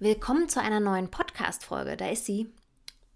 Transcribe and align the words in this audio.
Willkommen 0.00 0.48
zu 0.48 0.62
einer 0.62 0.78
neuen 0.78 1.10
Podcast-Folge. 1.10 1.96
Da 1.96 2.08
ist 2.08 2.24
sie. 2.24 2.46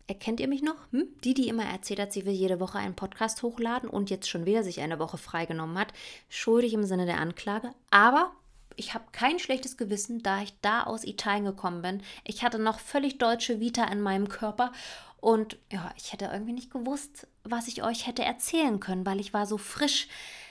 Erkennt 0.08 0.40
ihr 0.40 0.48
mich 0.48 0.62
noch? 0.62 0.74
Hm? 0.90 1.06
Die, 1.22 1.32
die 1.32 1.46
immer 1.46 1.64
erzählt 1.64 2.00
hat, 2.00 2.12
sie 2.12 2.26
will 2.26 2.32
jede 2.32 2.58
Woche 2.58 2.78
einen 2.78 2.96
Podcast 2.96 3.44
hochladen 3.44 3.88
und 3.88 4.10
jetzt 4.10 4.28
schon 4.28 4.46
wieder 4.46 4.64
sich 4.64 4.80
eine 4.80 4.98
Woche 4.98 5.16
freigenommen 5.16 5.78
hat. 5.78 5.92
Schuldig 6.28 6.74
im 6.74 6.82
Sinne 6.82 7.06
der 7.06 7.20
Anklage. 7.20 7.70
Aber 7.92 8.32
ich 8.74 8.94
habe 8.94 9.04
kein 9.12 9.38
schlechtes 9.38 9.76
Gewissen, 9.76 10.24
da 10.24 10.42
ich 10.42 10.54
da 10.60 10.82
aus 10.82 11.04
Italien 11.04 11.44
gekommen 11.44 11.82
bin. 11.82 12.02
Ich 12.24 12.42
hatte 12.42 12.58
noch 12.58 12.80
völlig 12.80 13.16
deutsche 13.18 13.60
Vita 13.60 13.84
in 13.84 14.00
meinem 14.00 14.28
Körper 14.28 14.72
und 15.20 15.58
ja, 15.70 15.92
ich 15.96 16.12
hätte 16.12 16.30
irgendwie 16.32 16.52
nicht 16.52 16.72
gewusst, 16.72 17.28
was 17.44 17.68
ich 17.68 17.84
euch 17.84 18.08
hätte 18.08 18.24
erzählen 18.24 18.80
können, 18.80 19.06
weil 19.06 19.20
ich 19.20 19.32
war 19.32 19.46
so 19.46 19.56
frisch 19.56 20.08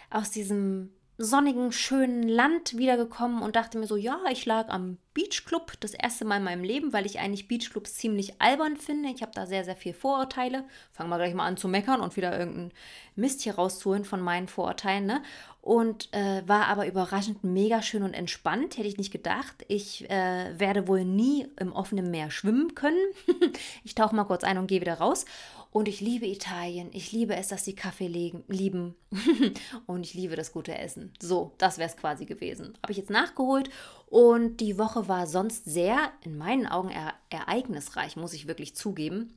aus 0.10 0.32
diesem 0.32 0.94
sonnigen, 1.24 1.72
schönen 1.72 2.28
Land 2.28 2.78
wiedergekommen 2.78 3.42
und 3.42 3.56
dachte 3.56 3.78
mir 3.78 3.88
so, 3.88 3.96
ja, 3.96 4.20
ich 4.32 4.46
lag 4.46 4.70
am 4.70 4.98
Beachclub 5.14 5.74
das 5.80 5.94
erste 5.94 6.26
Mal 6.26 6.38
in 6.38 6.44
meinem 6.44 6.64
Leben, 6.64 6.94
weil 6.94 7.06
ich 7.06 7.20
eigentlich 7.20 7.48
Beachclubs 7.48 7.96
ziemlich 7.96 8.42
albern 8.42 8.78
finde. 8.78 9.10
Ich 9.10 9.22
habe 9.22 9.32
da 9.36 9.46
sehr, 9.46 9.64
sehr 9.64 9.76
viel 9.76 9.94
Vorurteile. 9.94 10.64
Fangen 10.92 11.10
wir 11.10 11.18
gleich 11.18 11.34
mal 11.34 11.46
an 11.46 11.58
zu 11.58 11.68
meckern 11.68 12.02
und 12.02 12.16
wieder 12.16 12.38
irgendeinen 12.38 12.72
Mist 13.16 13.42
hier 13.42 13.56
rauszuholen 13.56 14.06
von 14.06 14.22
meinen 14.22 14.48
Vorurteilen. 14.48 15.06
Ne? 15.06 15.22
Und 15.62 16.14
äh, 16.14 16.42
war 16.48 16.68
aber 16.68 16.88
überraschend 16.88 17.44
mega 17.44 17.82
schön 17.82 18.04
und 18.04 18.14
entspannt. 18.14 18.78
Hätte 18.78 18.88
ich 18.88 18.98
nicht 18.98 19.12
gedacht. 19.12 19.66
Ich 19.68 20.10
äh, 20.10 20.58
werde 20.58 20.88
wohl 20.88 21.04
nie 21.04 21.48
im 21.60 21.74
offenen 21.74 22.10
Meer 22.10 22.32
schwimmen 22.32 22.74
können. 22.74 23.02
ich 23.84 23.96
tauche 23.96 24.16
mal 24.16 24.24
kurz 24.24 24.44
ein 24.44 24.58
und 24.58 24.68
gehe 24.68 24.82
wieder 24.82 24.96
raus. 24.96 25.26
Und 25.72 25.88
ich 25.88 26.02
liebe 26.02 26.28
Italien. 26.28 26.90
Ich 26.92 27.14
liebe 27.14 27.34
es, 27.36 27.48
dass 27.48 27.64
sie 27.64 27.76
Kaffee 27.76 28.08
lieben. 28.48 28.96
und 29.88 30.06
ich 30.06 30.14
liebe 30.14 30.36
das 30.36 30.52
gute 30.52 30.78
Essen. 30.78 31.14
So, 31.22 31.54
das 31.58 31.78
wäre 31.78 31.90
es 31.90 31.96
quasi 31.96 32.26
gewesen. 32.26 32.78
Habe 32.84 32.92
ich 32.92 32.98
jetzt 32.98 33.10
nachgeholt. 33.10 33.70
Und 34.08 34.58
die 34.58 34.78
Woche 34.78 35.08
war 35.08 35.28
sonst 35.28 35.64
sehr, 35.64 36.12
in 36.26 36.38
meinen 36.38 36.68
Augen, 36.68 36.90
e 36.90 37.14
ereignisreich, 37.30 38.18
muss 38.18 38.34
ich 38.34 38.48
wirklich 38.48 38.76
zugeben. 38.76 39.34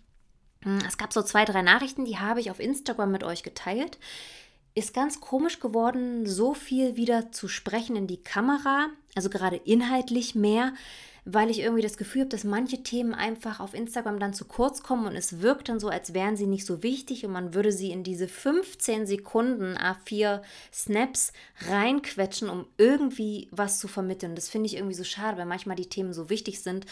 Hm, 0.62 0.80
es 0.88 0.98
gab 0.98 1.12
so 1.12 1.22
zwei, 1.22 1.44
drei 1.44 1.62
Nachrichten, 1.62 2.04
die 2.04 2.18
habe 2.18 2.40
ich 2.40 2.50
auf 2.50 2.58
Instagram 2.58 3.12
mit 3.12 3.22
euch 3.22 3.44
geteilt. 3.44 3.98
Ist 4.74 4.92
ganz 4.92 5.20
komisch 5.20 5.60
geworden, 5.60 6.26
so 6.26 6.52
viel 6.52 6.96
wieder 6.96 7.30
zu 7.30 7.46
sprechen 7.46 7.94
in 7.94 8.08
die 8.08 8.20
Kamera, 8.20 8.88
also 9.14 9.30
gerade 9.30 9.56
inhaltlich 9.56 10.34
mehr 10.34 10.72
weil 11.24 11.50
ich 11.50 11.60
irgendwie 11.60 11.82
das 11.82 11.96
Gefühl 11.96 12.22
habe, 12.22 12.30
dass 12.30 12.44
manche 12.44 12.82
Themen 12.82 13.14
einfach 13.14 13.60
auf 13.60 13.72
Instagram 13.72 14.18
dann 14.18 14.34
zu 14.34 14.44
kurz 14.44 14.82
kommen 14.82 15.06
und 15.06 15.16
es 15.16 15.40
wirkt 15.40 15.68
dann 15.68 15.80
so, 15.80 15.88
als 15.88 16.12
wären 16.12 16.36
sie 16.36 16.46
nicht 16.46 16.66
so 16.66 16.82
wichtig 16.82 17.24
und 17.24 17.32
man 17.32 17.54
würde 17.54 17.72
sie 17.72 17.90
in 17.90 18.04
diese 18.04 18.28
15 18.28 19.06
Sekunden 19.06 19.76
A4 19.76 20.42
Snaps 20.72 21.32
reinquetschen, 21.68 22.50
um 22.50 22.66
irgendwie 22.76 23.48
was 23.50 23.78
zu 23.78 23.88
vermitteln. 23.88 24.34
Das 24.34 24.48
finde 24.48 24.66
ich 24.66 24.76
irgendwie 24.76 24.94
so 24.94 25.04
schade, 25.04 25.38
weil 25.38 25.46
manchmal 25.46 25.76
die 25.76 25.88
Themen 25.88 26.12
so 26.12 26.28
wichtig 26.28 26.60
sind 26.62 26.84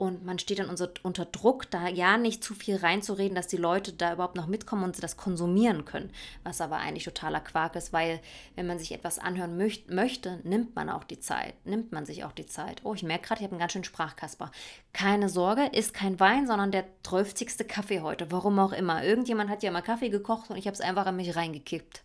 und 0.00 0.24
man 0.24 0.38
steht 0.38 0.60
dann 0.60 0.70
unter, 0.70 1.24
Druck, 1.26 1.70
da 1.70 1.86
ja 1.86 2.16
nicht 2.16 2.42
zu 2.42 2.54
viel 2.54 2.76
reinzureden, 2.76 3.34
dass 3.34 3.48
die 3.48 3.58
Leute 3.58 3.92
da 3.92 4.14
überhaupt 4.14 4.34
noch 4.34 4.46
mitkommen 4.46 4.82
und 4.82 4.96
sie 4.96 5.02
das 5.02 5.18
konsumieren 5.18 5.84
können. 5.84 6.10
Was 6.42 6.62
aber 6.62 6.78
eigentlich 6.78 7.04
totaler 7.04 7.40
Quark 7.40 7.76
ist, 7.76 7.92
weil 7.92 8.20
wenn 8.54 8.66
man 8.66 8.78
sich 8.78 8.92
etwas 8.92 9.18
anhören 9.18 9.58
möcht, 9.58 9.90
möchte, 9.90 10.40
nimmt 10.42 10.74
man 10.74 10.88
auch 10.88 11.04
die 11.04 11.20
Zeit. 11.20 11.54
Nimmt 11.66 11.92
man 11.92 12.06
sich 12.06 12.24
auch 12.24 12.32
die 12.32 12.46
Zeit. 12.46 12.80
Oh, 12.82 12.94
ich 12.94 13.02
merke 13.02 13.28
gerade, 13.28 13.40
ich 13.40 13.44
habe 13.44 13.52
einen 13.52 13.60
ganz 13.60 13.72
schönen 13.72 13.84
Sprachkasper. 13.84 14.50
Keine 14.94 15.28
Sorge, 15.28 15.66
ist 15.66 15.92
kein 15.92 16.18
Wein, 16.18 16.46
sondern 16.46 16.72
der 16.72 16.86
12. 17.02 17.68
Kaffee 17.68 18.00
heute. 18.00 18.32
Warum 18.32 18.58
auch 18.58 18.72
immer. 18.72 19.04
Irgendjemand 19.04 19.50
hat 19.50 19.62
ja 19.62 19.70
mal 19.70 19.82
Kaffee 19.82 20.08
gekocht 20.08 20.48
und 20.48 20.56
ich 20.56 20.66
habe 20.66 20.74
es 20.74 20.80
einfach 20.80 21.04
an 21.04 21.16
mich 21.16 21.36
reingekippt. 21.36 22.04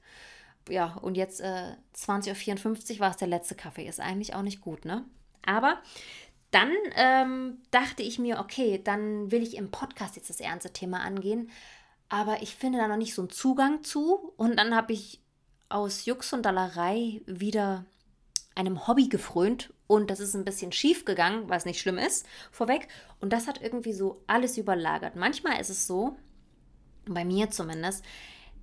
Ja, 0.68 0.98
und 1.02 1.16
jetzt 1.16 1.40
äh, 1.40 1.76
20.54 1.96 2.96
Uhr 2.96 3.00
war 3.00 3.12
es 3.12 3.18
der 3.18 3.30
letzte 3.30 3.56
Kaffee. 3.56 3.88
Ist 3.88 4.02
eigentlich 4.02 4.36
auch 4.36 4.42
nicht 4.42 4.60
gut, 4.60 4.84
ne? 4.84 5.06
Aber 5.46 5.78
dann 6.56 6.72
ähm, 6.96 7.58
dachte 7.72 8.02
ich 8.02 8.18
mir, 8.18 8.40
okay, 8.40 8.82
dann 8.82 9.30
will 9.30 9.44
ich 9.44 9.58
im 9.58 9.72
Podcast 9.72 10.16
jetzt 10.16 10.30
das 10.30 10.40
ernste 10.40 10.72
Thema 10.72 11.02
angehen, 11.02 11.50
aber 12.08 12.42
ich 12.42 12.56
finde 12.56 12.80
da 12.80 12.88
noch 12.88 12.96
nicht 12.96 13.14
so 13.14 13.24
einen 13.24 13.30
Zugang 13.30 13.84
zu. 13.84 14.34
Und 14.38 14.58
dann 14.58 14.74
habe 14.74 14.94
ich 14.94 15.20
aus 15.68 16.06
Jux 16.06 16.32
und 16.32 16.44
Dallerei 16.44 17.22
wieder 17.26 17.86
einem 18.56 18.88
Hobby 18.88 19.10
gefrönt 19.10 19.74
und 19.88 20.10
das 20.10 20.22
ist 20.22 20.34
ein 20.34 20.46
bisschen 20.46 20.72
schief 20.72 21.04
gegangen, 21.04 21.50
was 21.50 21.66
nicht 21.66 21.82
schlimm 21.82 21.98
ist, 21.98 22.26
vorweg. 22.52 22.88
Und 23.20 23.34
das 23.34 23.48
hat 23.48 23.62
irgendwie 23.62 23.92
so 23.92 24.24
alles 24.26 24.58
überlagert. 24.58 25.18
Manchmal 25.18 25.60
ist 25.60 25.70
es 25.70 25.88
so, 25.88 26.16
bei 27.06 27.26
mir 27.26 27.50
zumindest, 27.52 28.06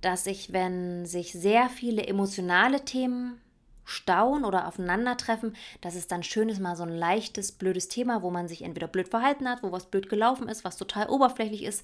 dass 0.01 0.25
ich, 0.25 0.51
wenn 0.51 1.05
sich 1.05 1.31
sehr 1.31 1.69
viele 1.69 2.07
emotionale 2.07 2.83
Themen 2.83 3.39
stauen 3.85 4.45
oder 4.45 4.67
aufeinandertreffen, 4.67 5.55
dass 5.81 5.95
es 5.95 6.07
dann 6.07 6.23
schön 6.23 6.49
ist, 6.49 6.59
mal 6.59 6.75
so 6.75 6.83
ein 6.83 6.95
leichtes, 6.95 7.51
blödes 7.51 7.87
Thema, 7.87 8.21
wo 8.21 8.31
man 8.31 8.47
sich 8.47 8.61
entweder 8.61 8.87
blöd 8.87 9.07
verhalten 9.07 9.47
hat, 9.47 9.63
wo 9.63 9.71
was 9.71 9.87
blöd 9.87 10.09
gelaufen 10.09 10.47
ist, 10.47 10.63
was 10.63 10.77
total 10.77 11.07
oberflächlich 11.09 11.63
ist, 11.63 11.83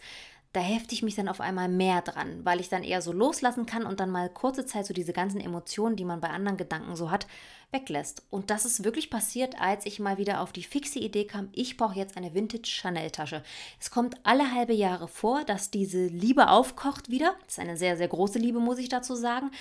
da 0.51 0.61
hefte 0.61 0.95
ich 0.95 1.03
mich 1.03 1.13
dann 1.13 1.27
auf 1.27 1.41
einmal 1.41 1.69
mehr 1.69 2.01
dran, 2.01 2.43
weil 2.43 2.59
ich 2.59 2.69
dann 2.69 2.83
eher 2.83 3.03
so 3.03 3.11
loslassen 3.11 3.67
kann 3.67 3.85
und 3.85 3.99
dann 3.99 4.09
mal 4.09 4.29
kurze 4.29 4.65
Zeit 4.65 4.87
so 4.87 4.95
diese 4.95 5.13
ganzen 5.13 5.39
Emotionen, 5.39 5.95
die 5.95 6.05
man 6.05 6.21
bei 6.21 6.29
anderen 6.29 6.57
Gedanken 6.57 6.95
so 6.95 7.11
hat, 7.11 7.27
weglässt. 7.71 8.23
Und 8.31 8.49
das 8.49 8.65
ist 8.65 8.83
wirklich 8.83 9.11
passiert, 9.11 9.61
als 9.61 9.85
ich 9.85 9.99
mal 9.99 10.17
wieder 10.17 10.41
auf 10.41 10.51
die 10.51 10.63
fixe 10.63 10.97
Idee 10.97 11.25
kam, 11.25 11.49
ich 11.53 11.77
brauche 11.77 11.99
jetzt 11.99 12.17
eine 12.17 12.33
Vintage 12.33 12.65
Chanel 12.65 13.11
Tasche. 13.11 13.43
Es 13.79 13.91
kommt 13.91 14.15
alle 14.23 14.51
halbe 14.51 14.73
Jahre 14.73 15.07
vor, 15.07 15.43
dass 15.43 15.69
diese 15.69 16.07
Liebe 16.07 16.49
aufkocht 16.49 17.11
wieder. 17.11 17.35
Das 17.45 17.53
ist 17.53 17.59
eine 17.59 17.77
sehr, 17.77 17.95
sehr 17.95 18.07
große 18.07 18.39
Liebe, 18.39 18.59
muss 18.59 18.79
ich 18.79 18.89
dazu 18.89 19.13
sagen, 19.13 19.51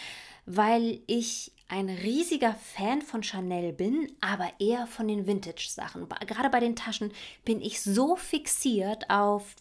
weil 0.48 1.00
ich 1.06 1.52
ein 1.68 1.90
riesiger 1.90 2.54
Fan 2.54 3.02
von 3.02 3.22
Chanel 3.22 3.74
bin, 3.74 4.10
aber 4.22 4.50
eher 4.58 4.86
von 4.86 5.06
den 5.06 5.26
Vintage-Sachen. 5.26 6.08
Gerade 6.26 6.48
bei 6.48 6.60
den 6.60 6.74
Taschen 6.74 7.12
bin 7.44 7.60
ich 7.60 7.82
so 7.82 8.16
fixiert 8.16 9.10
auf 9.10 9.54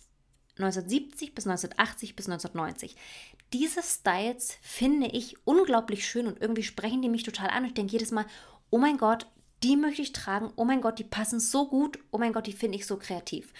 1970 0.58 1.36
bis 1.36 1.46
1980 1.46 2.16
bis 2.16 2.28
1990. 2.28 2.96
Diese 3.52 3.84
Styles 3.84 4.58
finde 4.62 5.08
ich 5.08 5.36
unglaublich 5.46 6.08
schön 6.08 6.28
und 6.28 6.42
irgendwie 6.42 6.64
sprechen 6.64 7.02
die 7.02 7.10
mich 7.10 7.24
total 7.24 7.50
an. 7.50 7.66
Ich 7.66 7.74
denke 7.74 7.92
jedes 7.92 8.12
Mal, 8.12 8.26
oh 8.70 8.78
mein 8.78 8.98
Gott, 8.98 9.28
die 9.64 9.76
möchte 9.76 10.02
ich 10.02 10.14
tragen. 10.14 10.54
Oh 10.56 10.64
mein 10.64 10.82
Gott, 10.82 11.00
die 11.00 11.04
passen 11.04 11.42
so 11.42 11.68
gut. 11.68 12.00
Oh 12.12 12.18
mein 12.18 12.32
Gott, 12.32 12.48
die 12.48 12.54
finde 12.54 12.78
ich 12.78 12.86
so 12.86 12.96
kreativ. 12.96 13.52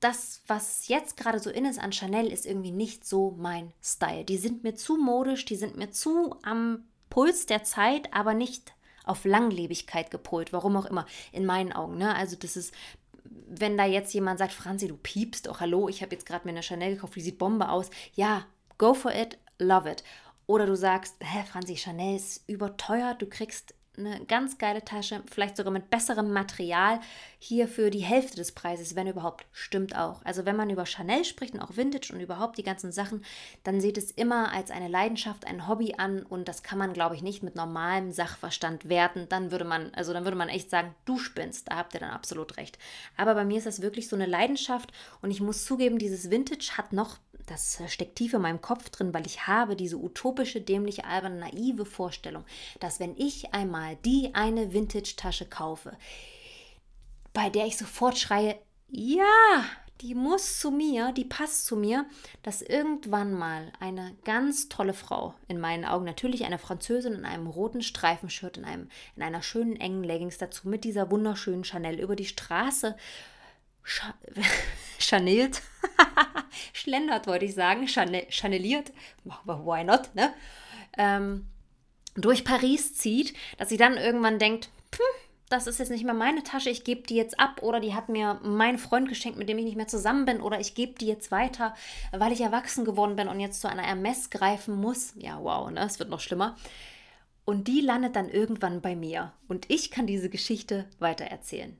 Das, 0.00 0.42
was 0.46 0.88
jetzt 0.88 1.16
gerade 1.16 1.38
so 1.38 1.50
in 1.50 1.66
ist 1.66 1.78
an 1.78 1.92
Chanel, 1.92 2.32
ist 2.32 2.46
irgendwie 2.46 2.72
nicht 2.72 3.06
so 3.06 3.34
mein 3.38 3.72
Style. 3.82 4.24
Die 4.24 4.38
sind 4.38 4.64
mir 4.64 4.74
zu 4.74 4.96
modisch, 4.96 5.44
die 5.44 5.56
sind 5.56 5.76
mir 5.76 5.90
zu 5.90 6.36
am 6.42 6.84
Puls 7.10 7.46
der 7.46 7.64
Zeit, 7.64 8.12
aber 8.14 8.32
nicht 8.34 8.72
auf 9.04 9.24
Langlebigkeit 9.24 10.10
gepolt, 10.10 10.52
warum 10.52 10.76
auch 10.76 10.86
immer, 10.86 11.06
in 11.32 11.44
meinen 11.44 11.72
Augen. 11.72 11.98
Ne? 11.98 12.14
Also 12.14 12.36
das 12.36 12.56
ist, 12.56 12.72
wenn 13.24 13.76
da 13.76 13.84
jetzt 13.84 14.14
jemand 14.14 14.38
sagt, 14.38 14.52
Franzi, 14.52 14.88
du 14.88 14.96
piepst, 14.96 15.48
oh 15.48 15.60
hallo, 15.60 15.88
ich 15.88 16.02
habe 16.02 16.14
jetzt 16.14 16.26
gerade 16.26 16.46
mir 16.46 16.52
eine 16.52 16.62
Chanel 16.62 16.94
gekauft, 16.94 17.16
die 17.16 17.20
sieht 17.20 17.38
Bombe 17.38 17.68
aus. 17.68 17.90
Ja, 18.14 18.46
go 18.78 18.94
for 18.94 19.12
it, 19.12 19.38
love 19.58 19.90
it. 19.90 20.04
Oder 20.46 20.66
du 20.66 20.76
sagst, 20.76 21.16
hä, 21.20 21.44
Franzi, 21.50 21.76
Chanel 21.76 22.16
ist 22.16 22.48
überteuert, 22.48 23.20
du 23.22 23.26
kriegst 23.26 23.74
eine 23.96 24.24
ganz 24.26 24.58
geile 24.58 24.84
Tasche, 24.84 25.22
vielleicht 25.30 25.56
sogar 25.56 25.72
mit 25.72 25.90
besserem 25.90 26.32
Material, 26.32 27.00
hier 27.38 27.68
für 27.68 27.90
die 27.90 28.00
Hälfte 28.00 28.36
des 28.36 28.52
Preises, 28.52 28.94
wenn 28.94 29.06
überhaupt. 29.06 29.46
Stimmt 29.52 29.96
auch. 29.96 30.24
Also 30.24 30.44
wenn 30.44 30.56
man 30.56 30.70
über 30.70 30.86
Chanel 30.86 31.24
spricht 31.24 31.54
und 31.54 31.60
auch 31.60 31.76
Vintage 31.76 32.12
und 32.12 32.20
überhaupt 32.20 32.58
die 32.58 32.62
ganzen 32.62 32.92
Sachen, 32.92 33.24
dann 33.64 33.80
sieht 33.80 33.98
es 33.98 34.10
immer 34.10 34.52
als 34.52 34.70
eine 34.70 34.88
Leidenschaft, 34.88 35.46
ein 35.46 35.66
Hobby 35.66 35.94
an 35.98 36.22
und 36.22 36.48
das 36.48 36.62
kann 36.62 36.78
man, 36.78 36.92
glaube 36.92 37.14
ich, 37.14 37.22
nicht 37.22 37.42
mit 37.42 37.56
normalem 37.56 38.12
Sachverstand 38.12 38.88
werten. 38.88 39.26
Dann 39.28 39.50
würde 39.50 39.64
man, 39.64 39.92
also 39.94 40.12
dann 40.12 40.24
würde 40.24 40.36
man 40.36 40.48
echt 40.48 40.70
sagen, 40.70 40.94
du 41.04 41.18
spinnst. 41.18 41.68
Da 41.68 41.76
habt 41.76 41.94
ihr 41.94 42.00
dann 42.00 42.10
absolut 42.10 42.56
recht. 42.56 42.78
Aber 43.16 43.34
bei 43.34 43.44
mir 43.44 43.58
ist 43.58 43.66
das 43.66 43.82
wirklich 43.82 44.08
so 44.08 44.16
eine 44.16 44.26
Leidenschaft 44.26 44.92
und 45.20 45.30
ich 45.30 45.40
muss 45.40 45.64
zugeben, 45.64 45.98
dieses 45.98 46.30
Vintage 46.30 46.76
hat 46.76 46.92
noch 46.92 47.18
das 47.50 47.82
steckt 47.88 48.16
tief 48.16 48.32
in 48.32 48.42
meinem 48.42 48.60
Kopf 48.60 48.90
drin, 48.90 49.12
weil 49.12 49.26
ich 49.26 49.46
habe 49.46 49.74
diese 49.74 49.96
utopische, 49.96 50.60
dämliche, 50.60 51.04
alberne, 51.04 51.40
naive 51.40 51.84
Vorstellung, 51.84 52.44
dass 52.78 53.00
wenn 53.00 53.16
ich 53.16 53.52
einmal 53.52 53.96
die 54.04 54.34
eine 54.34 54.72
Vintage-Tasche 54.72 55.46
kaufe, 55.46 55.96
bei 57.32 57.50
der 57.50 57.66
ich 57.66 57.76
sofort 57.76 58.18
schreie, 58.18 58.56
ja, 58.88 59.64
die 60.00 60.14
muss 60.14 60.58
zu 60.58 60.70
mir, 60.70 61.12
die 61.12 61.24
passt 61.24 61.66
zu 61.66 61.76
mir, 61.76 62.06
dass 62.42 62.62
irgendwann 62.62 63.34
mal 63.34 63.72
eine 63.80 64.16
ganz 64.24 64.68
tolle 64.68 64.94
Frau, 64.94 65.34
in 65.46 65.60
meinen 65.60 65.84
Augen 65.84 66.04
natürlich 66.04 66.44
eine 66.44 66.58
Französin 66.58 67.12
in 67.14 67.24
einem 67.24 67.46
roten 67.46 67.82
Streifenshirt, 67.82 68.56
in, 68.56 68.64
einem, 68.64 68.88
in 69.16 69.22
einer 69.22 69.42
schönen 69.42 69.76
engen 69.76 70.04
Leggings 70.04 70.38
dazu 70.38 70.68
mit 70.68 70.84
dieser 70.84 71.10
wunderschönen 71.10 71.64
Chanel 71.64 72.00
über 72.00 72.16
die 72.16 72.24
Straße 72.24 72.96
Sch 73.82 74.02
chanelt, 74.98 75.62
schlendert 76.72 77.26
wollte 77.26 77.44
ich 77.44 77.54
sagen, 77.54 77.88
Chanel 77.88 78.26
chaneliert, 78.30 78.92
why 79.24 79.84
not, 79.84 80.14
ne? 80.14 80.32
Ähm, 80.98 81.46
durch 82.14 82.44
Paris 82.44 82.94
zieht, 82.94 83.34
dass 83.58 83.68
sie 83.68 83.76
dann 83.76 83.96
irgendwann 83.96 84.38
denkt, 84.38 84.68
hm, 84.94 85.30
das 85.50 85.66
ist 85.66 85.78
jetzt 85.78 85.90
nicht 85.90 86.04
mehr 86.04 86.14
meine 86.14 86.44
Tasche, 86.44 86.70
ich 86.70 86.84
gebe 86.84 87.02
die 87.02 87.16
jetzt 87.16 87.38
ab 87.40 87.62
oder 87.62 87.80
die 87.80 87.94
hat 87.94 88.08
mir 88.08 88.40
mein 88.42 88.78
Freund 88.78 89.08
geschenkt, 89.08 89.36
mit 89.36 89.48
dem 89.48 89.58
ich 89.58 89.64
nicht 89.64 89.76
mehr 89.76 89.88
zusammen 89.88 90.24
bin 90.24 90.40
oder 90.40 90.60
ich 90.60 90.74
gebe 90.74 90.94
die 90.98 91.08
jetzt 91.08 91.32
weiter, 91.32 91.74
weil 92.12 92.32
ich 92.32 92.40
erwachsen 92.40 92.84
geworden 92.84 93.16
bin 93.16 93.26
und 93.26 93.40
jetzt 93.40 93.60
zu 93.60 93.68
einer 93.68 93.82
Ermess 93.82 94.30
greifen 94.30 94.76
muss. 94.76 95.12
Ja, 95.16 95.42
wow, 95.42 95.68
ne? 95.70 95.80
Es 95.84 95.98
wird 95.98 96.08
noch 96.08 96.20
schlimmer. 96.20 96.56
Und 97.44 97.66
die 97.66 97.80
landet 97.80 98.14
dann 98.14 98.28
irgendwann 98.28 98.80
bei 98.80 98.94
mir. 98.94 99.32
Und 99.48 99.68
ich 99.68 99.90
kann 99.90 100.06
diese 100.06 100.30
Geschichte 100.30 100.88
weitererzählen. 101.00 101.76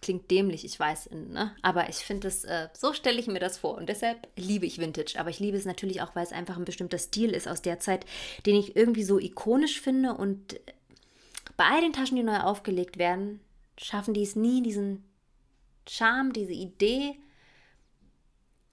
Klingt 0.00 0.30
dämlich, 0.30 0.64
ich 0.64 0.78
weiß, 0.78 1.10
ne? 1.10 1.56
aber 1.62 1.88
ich 1.88 1.96
finde 1.96 2.28
es, 2.28 2.44
äh, 2.44 2.68
so 2.72 2.92
stelle 2.92 3.18
ich 3.18 3.26
mir 3.26 3.40
das 3.40 3.58
vor 3.58 3.76
und 3.76 3.88
deshalb 3.88 4.28
liebe 4.36 4.64
ich 4.64 4.78
Vintage. 4.78 5.16
Aber 5.18 5.30
ich 5.30 5.40
liebe 5.40 5.56
es 5.56 5.64
natürlich 5.64 6.02
auch, 6.02 6.14
weil 6.14 6.22
es 6.22 6.32
einfach 6.32 6.56
ein 6.56 6.64
bestimmter 6.64 6.98
Stil 6.98 7.30
ist 7.30 7.48
aus 7.48 7.62
der 7.62 7.80
Zeit, 7.80 8.06
den 8.46 8.54
ich 8.54 8.76
irgendwie 8.76 9.02
so 9.02 9.18
ikonisch 9.18 9.80
finde 9.80 10.14
und 10.14 10.60
bei 11.56 11.64
all 11.64 11.80
den 11.80 11.92
Taschen, 11.92 12.16
die 12.16 12.22
neu 12.22 12.38
aufgelegt 12.38 12.98
werden, 12.98 13.40
schaffen 13.76 14.14
die 14.14 14.22
es 14.22 14.36
nie, 14.36 14.62
diesen 14.62 15.04
Charme, 15.88 16.32
diese 16.32 16.52
Idee 16.52 17.16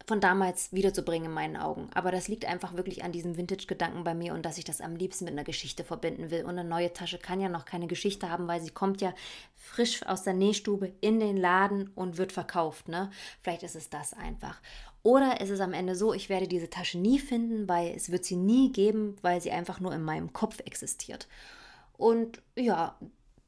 von 0.07 0.21
damals 0.21 0.71
wiederzubringen 0.71 1.27
in 1.27 1.33
meinen 1.33 1.57
Augen. 1.57 1.89
Aber 1.93 2.11
das 2.11 2.27
liegt 2.27 2.45
einfach 2.45 2.75
wirklich 2.75 3.03
an 3.03 3.11
diesem 3.11 3.37
Vintage-Gedanken 3.37 4.03
bei 4.03 4.13
mir 4.13 4.33
und 4.33 4.45
dass 4.45 4.57
ich 4.57 4.63
das 4.63 4.81
am 4.81 4.95
liebsten 4.95 5.25
mit 5.25 5.33
einer 5.33 5.43
Geschichte 5.43 5.83
verbinden 5.83 6.29
will. 6.31 6.43
Und 6.43 6.51
eine 6.51 6.63
neue 6.63 6.93
Tasche 6.93 7.17
kann 7.17 7.41
ja 7.41 7.49
noch 7.49 7.65
keine 7.65 7.87
Geschichte 7.87 8.29
haben, 8.29 8.47
weil 8.47 8.61
sie 8.61 8.69
kommt 8.69 9.01
ja 9.01 9.13
frisch 9.55 10.05
aus 10.05 10.23
der 10.23 10.33
Nähstube 10.33 10.93
in 11.01 11.19
den 11.19 11.37
Laden 11.37 11.89
und 11.95 12.17
wird 12.17 12.31
verkauft. 12.31 12.87
Ne? 12.87 13.09
Vielleicht 13.41 13.63
ist 13.63 13.75
es 13.75 13.89
das 13.89 14.13
einfach. 14.13 14.61
Oder 15.01 15.41
ist 15.41 15.51
es 15.51 15.59
am 15.59 15.73
Ende 15.73 15.95
so, 15.95 16.13
ich 16.13 16.29
werde 16.29 16.47
diese 16.47 16.69
Tasche 16.69 16.97
nie 16.97 17.19
finden, 17.19 17.67
weil 17.67 17.93
es 17.95 18.11
wird 18.11 18.25
sie 18.25 18.35
nie 18.35 18.71
geben, 18.71 19.15
weil 19.21 19.39
sie 19.41 19.51
einfach 19.51 19.79
nur 19.79 19.93
in 19.93 20.01
meinem 20.01 20.33
Kopf 20.33 20.59
existiert. 20.65 21.27
Und 21.97 22.41
ja, 22.55 22.97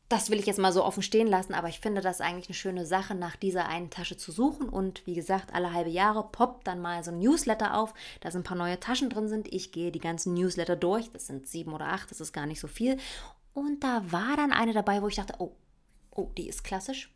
das 0.09 0.29
will 0.29 0.39
ich 0.39 0.45
jetzt 0.45 0.59
mal 0.59 0.71
so 0.71 0.85
offen 0.85 1.03
stehen 1.03 1.27
lassen, 1.27 1.53
aber 1.53 1.67
ich 1.67 1.81
finde 1.81 1.99
das 2.01 2.21
eigentlich 2.21 2.47
eine 2.47 2.55
schöne 2.55 2.85
Sache, 2.85 3.13
nach 3.13 3.35
dieser 3.35 3.67
einen 3.67 3.89
Tasche 3.89 4.15
zu 4.15 4.31
suchen. 4.31 4.69
Und 4.69 5.05
wie 5.05 5.15
gesagt, 5.15 5.53
alle 5.53 5.73
halbe 5.73 5.89
Jahre 5.89 6.23
poppt 6.31 6.65
dann 6.65 6.81
mal 6.81 7.03
so 7.03 7.11
ein 7.11 7.19
Newsletter 7.19 7.77
auf, 7.77 7.93
da 8.21 8.31
sind 8.31 8.41
ein 8.41 8.43
paar 8.45 8.57
neue 8.57 8.79
Taschen 8.79 9.09
drin 9.09 9.27
sind. 9.27 9.51
Ich 9.53 9.73
gehe 9.73 9.91
die 9.91 9.99
ganzen 9.99 10.33
Newsletter 10.33 10.77
durch, 10.77 11.11
das 11.11 11.27
sind 11.27 11.47
sieben 11.47 11.73
oder 11.73 11.87
acht, 11.87 12.09
das 12.09 12.21
ist 12.21 12.31
gar 12.31 12.45
nicht 12.45 12.61
so 12.61 12.67
viel. 12.67 12.97
Und 13.53 13.83
da 13.83 14.01
war 14.11 14.37
dann 14.37 14.53
eine 14.53 14.71
dabei, 14.71 15.01
wo 15.01 15.09
ich 15.09 15.15
dachte, 15.15 15.35
oh, 15.39 15.55
oh, 16.11 16.31
die 16.37 16.47
ist 16.47 16.63
klassisch. 16.63 17.13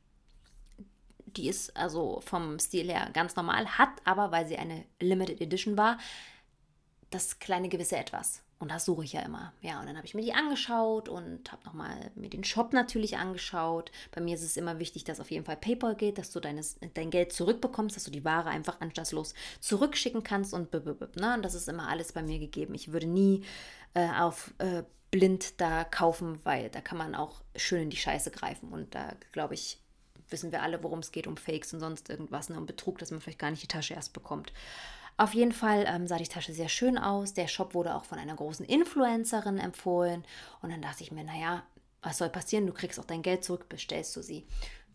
Die 1.26 1.48
ist 1.48 1.78
also 1.78 2.20
vom 2.26 2.60
Stil 2.60 2.92
her 2.92 3.10
ganz 3.14 3.38
normal, 3.38 3.78
hat 3.78 4.02
aber, 4.04 4.32
weil 4.32 4.48
sie 4.48 4.58
eine 4.58 4.84
Limited 5.00 5.40
Edition 5.40 5.78
war, 5.78 5.98
das 7.10 7.40
kleine 7.40 7.70
gewisse 7.70 7.96
Etwas. 7.96 8.44
Und 8.62 8.70
das 8.70 8.86
suche 8.86 9.04
ich 9.04 9.14
ja 9.14 9.22
immer. 9.22 9.54
Ja, 9.62 9.80
und 9.80 9.88
dann 9.88 9.98
habe 9.98 10.06
ich 10.06 10.14
mir 10.14 10.22
die 10.22 10.34
angeschaut 10.34 11.10
und 11.10 11.52
habe 11.52 11.66
nochmal 11.66 12.12
mir 12.16 12.30
den 12.30 12.44
Shop 12.44 12.74
natürlich 12.74 13.18
angeschaut. 13.18 13.92
Bei 14.12 14.22
mir 14.22 14.36
ist 14.36 14.44
es 14.44 14.56
immer 14.56 14.78
wichtig, 14.78 15.04
dass 15.04 15.20
auf 15.20 15.32
jeden 15.32 15.46
Fall 15.46 15.58
PayPal 15.58 15.96
geht, 15.96 16.20
dass 16.20 16.32
du 16.32 16.40
deines, 16.40 16.78
dein 16.94 17.10
Geld 17.10 17.34
zurückbekommst, 17.34 17.96
dass 17.96 18.04
du 18.04 18.12
die 18.12 18.24
Ware 18.24 18.50
einfach 18.50 18.80
anstandslos 18.80 19.34
zurückschicken 19.60 20.24
kannst 20.24 20.54
und 20.54 20.72
ne? 20.72 21.34
Und 21.34 21.42
das 21.44 21.56
ist 21.56 21.68
immer 21.68 21.90
alles 21.90 22.14
bei 22.14 22.22
mir 22.22 22.38
gegeben. 22.38 22.76
Ich 22.76 22.94
würde 22.94 23.08
nie 23.08 23.44
äh, 23.96 24.08
auf 24.10 24.54
äh, 24.60 24.84
blind 25.10 25.60
da 25.60 25.84
kaufen, 25.84 26.40
weil 26.44 26.70
da 26.70 26.82
kann 26.82 26.98
man 26.98 27.16
auch 27.16 27.42
schön 27.56 27.84
in 27.84 27.90
die 27.90 27.98
Scheiße 27.98 28.32
greifen. 28.32 28.72
Und 28.72 28.94
da 28.96 29.14
glaube 29.32 29.56
ich, 29.56 29.80
wissen 30.30 30.52
wir 30.52 30.62
alle, 30.62 30.84
worum 30.84 31.00
es 31.00 31.12
geht, 31.12 31.28
um 31.28 31.36
Fakes 31.36 31.74
und 31.74 31.80
sonst 31.80 32.10
irgendwas, 32.10 32.50
ne? 32.50 32.58
um 32.58 32.66
Betrug, 32.66 32.98
dass 33.00 33.12
man 33.12 33.22
vielleicht 33.22 33.40
gar 33.40 33.52
nicht 33.52 33.64
die 33.64 33.68
Tasche 33.68 33.94
erst 33.94 34.14
bekommt. 34.14 34.54
Auf 35.18 35.34
jeden 35.34 35.52
Fall 35.52 35.86
ähm, 35.88 36.08
sah 36.08 36.18
die 36.18 36.28
Tasche 36.28 36.54
sehr 36.54 36.70
schön 36.70 36.98
aus. 36.98 37.34
Der 37.34 37.48
Shop 37.48 37.74
wurde 37.74 37.96
auch 37.96 38.06
von 38.06 38.18
einer 38.18 38.36
großen 38.36 38.66
Influencerin 38.66 39.60
empfohlen. 39.60 40.24
Und 40.62 40.72
dann 40.72 40.82
dachte 40.82 41.04
ich 41.04 41.12
mir, 41.12 41.24
naja, 41.24 41.64
was 42.02 42.18
soll 42.18 42.30
passieren? 42.30 42.66
Du 42.66 42.74
kriegst 42.74 43.00
auch 43.00 43.06
dein 43.06 43.22
Geld 43.22 43.44
zurück, 43.44 43.70
bestellst 43.70 44.16
du 44.16 44.24
sie. 44.24 44.46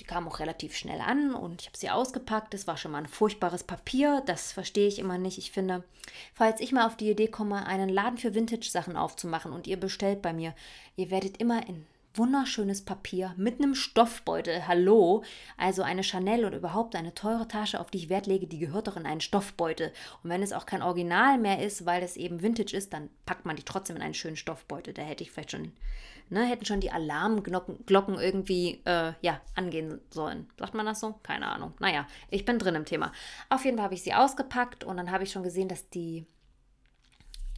Die 0.00 0.04
kam 0.04 0.28
auch 0.28 0.40
relativ 0.40 0.76
schnell 0.76 1.00
an 1.00 1.34
und 1.34 1.62
ich 1.62 1.68
habe 1.68 1.78
sie 1.78 1.88
ausgepackt. 1.88 2.52
Das 2.52 2.66
war 2.66 2.76
schon 2.76 2.92
mal 2.92 2.98
ein 2.98 3.06
furchtbares 3.06 3.64
Papier. 3.64 4.22
Das 4.26 4.52
verstehe 4.52 4.88
ich 4.88 4.98
immer 4.98 5.16
nicht. 5.16 5.38
Ich 5.38 5.52
finde, 5.52 5.84
falls 6.34 6.60
ich 6.60 6.72
mal 6.72 6.86
auf 6.86 6.96
die 6.96 7.10
Idee 7.10 7.28
komme, 7.28 7.66
einen 7.66 7.88
Laden 7.88 8.18
für 8.18 8.34
Vintage-Sachen 8.34 8.96
aufzumachen 8.96 9.52
und 9.52 9.66
ihr 9.66 9.78
bestellt 9.78 10.20
bei 10.20 10.32
mir, 10.32 10.54
ihr 10.96 11.10
werdet 11.10 11.38
immer 11.38 11.66
in 11.66 11.86
wunderschönes 12.18 12.84
Papier 12.84 13.34
mit 13.36 13.60
einem 13.60 13.74
Stoffbeutel. 13.74 14.66
Hallo, 14.66 15.22
also 15.56 15.82
eine 15.82 16.02
Chanel 16.02 16.44
oder 16.44 16.56
überhaupt 16.56 16.96
eine 16.96 17.14
teure 17.14 17.48
Tasche, 17.48 17.80
auf 17.80 17.90
die 17.90 17.98
ich 17.98 18.08
Wert 18.08 18.26
lege, 18.26 18.46
die 18.46 18.58
gehört 18.58 18.88
doch 18.88 18.96
in 18.96 19.06
einen 19.06 19.20
Stoffbeutel. 19.20 19.92
Und 20.22 20.30
wenn 20.30 20.42
es 20.42 20.52
auch 20.52 20.66
kein 20.66 20.82
Original 20.82 21.38
mehr 21.38 21.62
ist, 21.64 21.86
weil 21.86 22.02
es 22.02 22.16
eben 22.16 22.42
Vintage 22.42 22.76
ist, 22.76 22.92
dann 22.92 23.10
packt 23.24 23.44
man 23.44 23.56
die 23.56 23.62
trotzdem 23.62 23.96
in 23.96 24.02
einen 24.02 24.14
schönen 24.14 24.36
Stoffbeutel. 24.36 24.94
Da 24.94 25.02
hätte 25.02 25.22
ich 25.22 25.30
vielleicht 25.30 25.50
schon, 25.50 25.72
ne, 26.28 26.44
hätten 26.44 26.64
schon 26.64 26.80
die 26.80 26.90
Alarmglocken 26.90 28.18
irgendwie, 28.18 28.80
äh, 28.84 29.12
ja, 29.20 29.40
angehen 29.54 30.00
sollen. 30.10 30.48
Sagt 30.58 30.74
man 30.74 30.86
das 30.86 31.00
so? 31.00 31.14
Keine 31.22 31.48
Ahnung. 31.48 31.74
Naja, 31.80 32.06
ich 32.30 32.44
bin 32.44 32.58
drin 32.58 32.74
im 32.74 32.84
Thema. 32.84 33.12
Auf 33.48 33.64
jeden 33.64 33.76
Fall 33.76 33.84
habe 33.84 33.94
ich 33.94 34.02
sie 34.02 34.14
ausgepackt 34.14 34.84
und 34.84 34.96
dann 34.96 35.10
habe 35.10 35.24
ich 35.24 35.32
schon 35.32 35.42
gesehen, 35.42 35.68
dass 35.68 35.88
die 35.90 36.26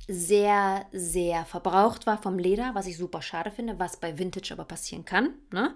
sehr, 0.08 0.87
sehr 0.90 1.44
verbraucht 1.44 2.06
war 2.06 2.20
vom 2.20 2.38
Leder, 2.38 2.75
was 2.75 2.87
ich 2.87 2.96
super 2.96 3.20
schade 3.20 3.50
finde, 3.50 3.78
was 3.78 4.00
bei 4.00 4.19
Vintage 4.19 4.52
aber 4.52 4.64
passieren 4.64 5.05
kann. 5.05 5.34
Ne? 5.52 5.75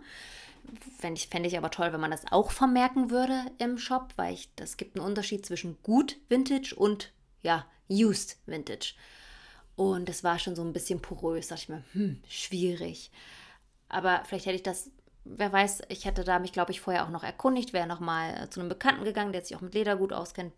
Fände 0.99 1.19
ich, 1.19 1.29
fänd 1.29 1.47
ich 1.47 1.59
aber 1.59 1.71
toll, 1.71 1.93
wenn 1.93 2.01
man 2.01 2.11
das 2.11 2.33
auch 2.33 2.51
vermerken 2.51 3.11
würde 3.11 3.45
im 3.59 3.77
Shop, 3.77 4.15
weil 4.17 4.33
ich, 4.33 4.55
das 4.57 4.79
gibt 4.79 4.97
einen 4.97 5.07
Unterschied 5.07 5.45
zwischen 5.45 5.77
gut 5.83 6.17
Vintage 6.31 6.75
und 6.75 7.13
ja, 7.43 7.67
used 7.91 8.39
Vintage. 8.47 8.95
Und 9.77 10.09
das 10.09 10.25
war 10.25 10.39
schon 10.39 10.57
so 10.57 10.63
ein 10.63 10.73
bisschen 10.73 11.03
porös, 11.03 11.49
dachte 11.49 11.63
ich 11.63 11.69
mir, 11.69 11.85
hm, 11.93 12.23
schwierig. 12.27 13.11
Aber 13.89 14.23
vielleicht 14.25 14.47
hätte 14.47 14.57
ich 14.57 14.63
das, 14.63 14.91
wer 15.25 15.53
weiß, 15.53 15.83
ich 15.89 16.07
hätte 16.07 16.25
da 16.25 16.39
mich, 16.39 16.53
glaube 16.53 16.73
ich, 16.73 16.81
vorher 16.81 17.05
auch 17.05 17.11
noch 17.11 17.25
erkundigt, 17.25 17.73
wäre 17.73 17.87
nochmal 17.87 18.49
zu 18.49 18.61
einem 18.61 18.69
Bekannten 18.71 19.05
gegangen, 19.05 19.33
der 19.33 19.45
sich 19.45 19.57
auch 19.57 19.61
mit 19.61 19.75
Leder 19.75 19.97
gut 19.97 20.13
auskennt. 20.13 20.55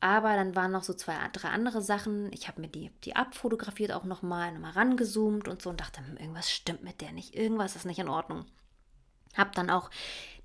Aber 0.00 0.34
dann 0.34 0.54
waren 0.54 0.72
noch 0.72 0.84
so 0.84 0.92
zwei, 0.92 1.14
drei 1.32 1.48
andere 1.48 1.80
Sachen. 1.80 2.30
Ich 2.32 2.48
habe 2.48 2.60
mir 2.60 2.68
die, 2.68 2.90
die 3.04 3.16
abfotografiert 3.16 3.92
auch 3.92 4.04
nochmal, 4.04 4.52
nochmal 4.52 4.72
rangezoomt 4.72 5.48
und 5.48 5.62
so 5.62 5.70
und 5.70 5.80
dachte, 5.80 6.00
hm, 6.00 6.18
irgendwas 6.18 6.50
stimmt 6.50 6.84
mit 6.84 7.00
der 7.00 7.12
nicht, 7.12 7.34
irgendwas 7.34 7.76
ist 7.76 7.86
nicht 7.86 7.98
in 7.98 8.08
Ordnung. 8.08 8.44
Hab 9.36 9.54
dann 9.54 9.70
auch 9.70 9.90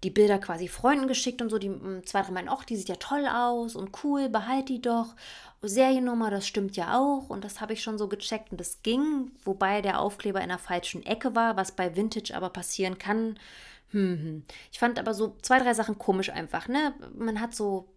die 0.04 0.10
Bilder 0.10 0.40
quasi 0.40 0.68
Freunden 0.68 1.08
geschickt 1.08 1.42
und 1.42 1.50
so, 1.50 1.58
die 1.58 1.70
hm, 1.70 2.06
zwei, 2.06 2.22
drei 2.22 2.32
meinen, 2.32 2.50
ach, 2.50 2.64
die 2.64 2.78
sieht 2.78 2.90
ja 2.90 2.96
toll 2.96 3.28
aus 3.28 3.76
und 3.76 4.04
cool, 4.04 4.30
behalt 4.30 4.70
die 4.70 4.82
doch. 4.82 5.16
Seriennummer, 5.62 6.32
das 6.32 6.48
stimmt 6.48 6.76
ja 6.76 6.98
auch 6.98 7.30
und 7.30 7.44
das 7.44 7.62
habe 7.62 7.74
ich 7.74 7.84
schon 7.84 7.98
so 7.98 8.08
gecheckt 8.08 8.52
und 8.52 8.60
das 8.60 8.82
ging, 8.82 9.32
wobei 9.44 9.82
der 9.82 10.00
Aufkleber 10.00 10.42
in 10.42 10.50
der 10.50 10.58
falschen 10.58 11.06
Ecke 11.06 11.36
war, 11.36 11.56
was 11.56 11.74
bei 11.74 11.96
Vintage 11.96 12.36
aber 12.36 12.50
passieren 12.50 12.98
kann. 12.98 13.38
Hm, 13.92 14.18
hm. 14.18 14.44
Ich 14.72 14.80
fand 14.80 14.98
aber 14.98 15.14
so 15.14 15.36
zwei, 15.42 15.60
drei 15.60 15.74
Sachen 15.74 16.00
komisch 16.00 16.30
einfach, 16.30 16.68
ne? 16.68 16.96
Man 17.14 17.40
hat 17.42 17.54
so 17.54 17.90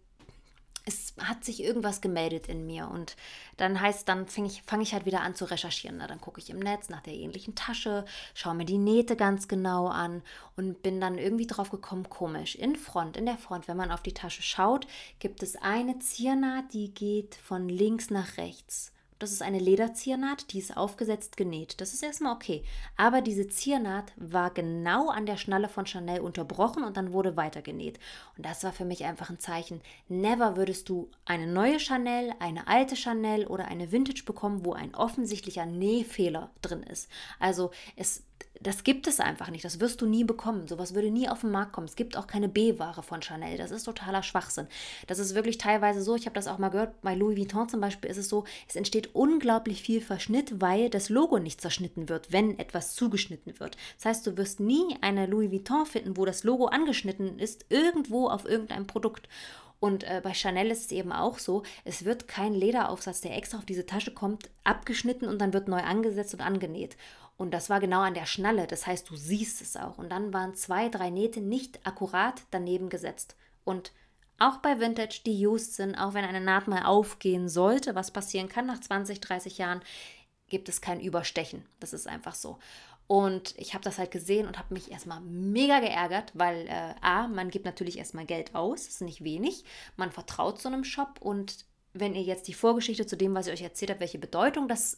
es 0.85 1.13
hat 1.19 1.43
sich 1.43 1.63
irgendwas 1.63 1.99
gemeldet 1.99 2.47
in 2.47 2.65
mir 2.65 2.87
und 2.87 3.15
dann 3.57 3.81
heißt, 3.81 4.07
dann 4.07 4.27
fange 4.27 4.47
ich, 4.47 4.61
fang 4.63 4.81
ich 4.81 4.93
halt 4.93 5.05
wieder 5.05 5.21
an 5.21 5.35
zu 5.35 5.45
recherchieren. 5.45 5.97
Na, 5.97 6.07
dann 6.07 6.21
gucke 6.21 6.39
ich 6.39 6.49
im 6.49 6.59
Netz 6.59 6.89
nach 6.89 7.01
der 7.01 7.13
ähnlichen 7.13 7.55
Tasche, 7.55 8.05
schaue 8.35 8.53
mir 8.53 8.65
die 8.65 8.77
Nähte 8.77 9.15
ganz 9.15 9.47
genau 9.47 9.87
an 9.87 10.21
und 10.55 10.83
bin 10.83 11.01
dann 11.01 11.17
irgendwie 11.17 11.47
drauf 11.47 11.71
gekommen, 11.71 12.09
komisch. 12.09 12.55
In 12.55 12.75
Front, 12.75 13.17
in 13.17 13.25
der 13.25 13.37
Front, 13.37 13.67
wenn 13.67 13.77
man 13.77 13.91
auf 13.91 14.03
die 14.03 14.13
Tasche 14.13 14.43
schaut, 14.43 14.85
gibt 15.19 15.41
es 15.41 15.55
eine 15.55 15.97
Ziernaht, 15.99 16.73
die 16.73 16.93
geht 16.93 17.35
von 17.35 17.67
links 17.67 18.11
nach 18.11 18.37
rechts. 18.37 18.91
Das 19.17 19.31
ist 19.31 19.41
eine 19.41 19.59
Lederziernaht, 19.59 20.51
die 20.51 20.59
ist 20.59 20.75
aufgesetzt 20.75 21.37
genäht. 21.37 21.79
Das 21.79 21.93
ist 21.93 22.03
erstmal 22.03 22.35
okay. 22.35 22.63
Aber 22.97 23.21
diese 23.21 23.47
Ziernaht 23.47 24.11
war 24.17 24.51
genau 24.51 25.09
an 25.09 25.25
der 25.25 25.37
Schnalle 25.37 25.69
von 25.69 25.85
Chanel 25.85 26.19
unterbrochen 26.19 26.83
und 26.83 26.97
dann 26.97 27.13
wurde 27.13 27.37
weiter 27.37 27.61
genäht. 27.61 27.97
Und 28.35 28.45
das 28.45 28.63
war 28.65 28.73
für 28.73 28.83
mich 28.83 29.05
einfach 29.05 29.29
ein 29.29 29.39
Zeichen. 29.39 29.81
Never 30.09 30.57
würdest 30.57 30.89
du 30.89 31.09
eine 31.23 31.47
neue 31.47 31.79
Chanel, 31.79 32.33
eine 32.39 32.67
alte 32.67 32.97
Chanel 32.97 33.47
oder 33.47 33.65
eine 33.65 33.93
Vintage 33.93 34.23
bekommen, 34.25 34.65
wo 34.65 34.73
ein 34.73 34.93
offensichtlicher 34.93 35.65
Nähfehler 35.65 36.51
drin 36.61 36.83
ist. 36.83 37.09
Also 37.39 37.71
es 37.95 38.23
das 38.61 38.83
gibt 38.83 39.07
es 39.07 39.19
einfach 39.19 39.49
nicht. 39.49 39.65
Das 39.65 39.79
wirst 39.79 40.01
du 40.01 40.05
nie 40.05 40.23
bekommen. 40.23 40.67
Sowas 40.67 40.93
würde 40.95 41.11
nie 41.11 41.29
auf 41.29 41.41
den 41.41 41.51
Markt 41.51 41.73
kommen. 41.73 41.87
Es 41.87 41.95
gibt 41.95 42.17
auch 42.17 42.27
keine 42.27 42.49
B-Ware 42.49 43.03
von 43.03 43.21
Chanel. 43.21 43.57
Das 43.57 43.71
ist 43.71 43.83
totaler 43.83 44.23
Schwachsinn. 44.23 44.67
Das 45.07 45.19
ist 45.19 45.35
wirklich 45.35 45.57
teilweise 45.57 46.01
so. 46.01 46.15
Ich 46.15 46.25
habe 46.25 46.35
das 46.35 46.47
auch 46.47 46.57
mal 46.57 46.69
gehört. 46.69 47.01
Bei 47.01 47.15
Louis 47.15 47.37
Vuitton 47.37 47.69
zum 47.69 47.81
Beispiel 47.81 48.09
ist 48.09 48.17
es 48.17 48.29
so, 48.29 48.45
es 48.67 48.75
entsteht 48.75 49.13
unglaublich 49.13 49.81
viel 49.81 50.01
Verschnitt, 50.01 50.61
weil 50.61 50.89
das 50.89 51.09
Logo 51.09 51.39
nicht 51.39 51.61
zerschnitten 51.61 52.09
wird, 52.09 52.31
wenn 52.31 52.57
etwas 52.57 52.95
zugeschnitten 52.95 53.59
wird. 53.59 53.77
Das 53.97 54.05
heißt, 54.05 54.27
du 54.27 54.37
wirst 54.37 54.59
nie 54.59 54.97
eine 55.01 55.25
Louis 55.25 55.51
Vuitton 55.51 55.85
finden, 55.85 56.17
wo 56.17 56.25
das 56.25 56.43
Logo 56.43 56.65
angeschnitten 56.65 57.39
ist, 57.39 57.65
irgendwo 57.69 58.29
auf 58.29 58.45
irgendeinem 58.45 58.87
Produkt. 58.87 59.27
Und 59.79 60.03
äh, 60.03 60.21
bei 60.23 60.33
Chanel 60.33 60.71
ist 60.71 60.85
es 60.85 60.91
eben 60.91 61.11
auch 61.11 61.39
so, 61.39 61.63
es 61.83 62.05
wird 62.05 62.27
kein 62.27 62.53
Lederaufsatz, 62.53 63.21
der 63.21 63.35
extra 63.35 63.57
auf 63.57 63.65
diese 63.65 63.85
Tasche 63.85 64.13
kommt, 64.13 64.49
abgeschnitten 64.63 65.27
und 65.27 65.39
dann 65.39 65.53
wird 65.53 65.67
neu 65.67 65.81
angesetzt 65.81 66.33
und 66.33 66.41
angenäht. 66.41 66.97
Und 67.37 67.53
das 67.53 67.69
war 67.69 67.79
genau 67.79 68.01
an 68.01 68.13
der 68.13 68.25
Schnalle, 68.25 68.65
das 68.65 68.87
heißt, 68.87 69.09
du 69.09 69.15
siehst 69.15 69.61
es 69.61 69.75
auch. 69.75 69.97
Und 69.97 70.09
dann 70.09 70.33
waren 70.33 70.55
zwei, 70.55 70.87
drei 70.89 71.09
Nähte 71.09 71.41
nicht 71.41 71.85
akkurat 71.85 72.41
daneben 72.51 72.89
gesetzt. 72.89 73.35
Und 73.65 73.91
auch 74.39 74.57
bei 74.57 74.79
Vintage, 74.79 75.21
die 75.25 75.45
used 75.45 75.75
sind, 75.75 75.95
auch 75.95 76.13
wenn 76.13 76.25
eine 76.25 76.41
Naht 76.41 76.67
mal 76.67 76.85
aufgehen 76.85 77.49
sollte, 77.49 77.95
was 77.95 78.11
passieren 78.11 78.49
kann 78.49 78.65
nach 78.65 78.79
20, 78.79 79.19
30 79.21 79.57
Jahren, 79.57 79.81
gibt 80.47 80.69
es 80.69 80.81
kein 80.81 80.99
Überstechen. 80.99 81.65
Das 81.79 81.93
ist 81.93 82.07
einfach 82.07 82.35
so. 82.35 82.59
Und 83.07 83.53
ich 83.57 83.73
habe 83.73 83.83
das 83.83 83.99
halt 83.99 84.11
gesehen 84.11 84.47
und 84.47 84.57
habe 84.57 84.73
mich 84.73 84.91
erstmal 84.91 85.21
mega 85.21 85.79
geärgert, 85.79 86.31
weil 86.33 86.67
äh, 86.67 86.95
A, 87.01 87.27
man 87.27 87.49
gibt 87.51 87.65
natürlich 87.65 87.99
erstmal 87.99 88.25
Geld 88.25 88.55
aus, 88.55 88.87
ist 88.87 89.01
nicht 89.01 89.23
wenig. 89.23 89.63
Man 89.95 90.11
vertraut 90.11 90.59
so 90.59 90.69
einem 90.69 90.83
Shop 90.83 91.19
und 91.19 91.65
wenn 91.93 92.15
ihr 92.15 92.23
jetzt 92.23 92.47
die 92.47 92.53
Vorgeschichte 92.53 93.05
zu 93.05 93.15
dem, 93.15 93.35
was 93.35 93.47
ich 93.47 93.53
euch 93.53 93.61
erzählt 93.61 93.91
habe, 93.91 94.01
welche 94.01 94.19
Bedeutung 94.19 94.67
das 94.67 94.97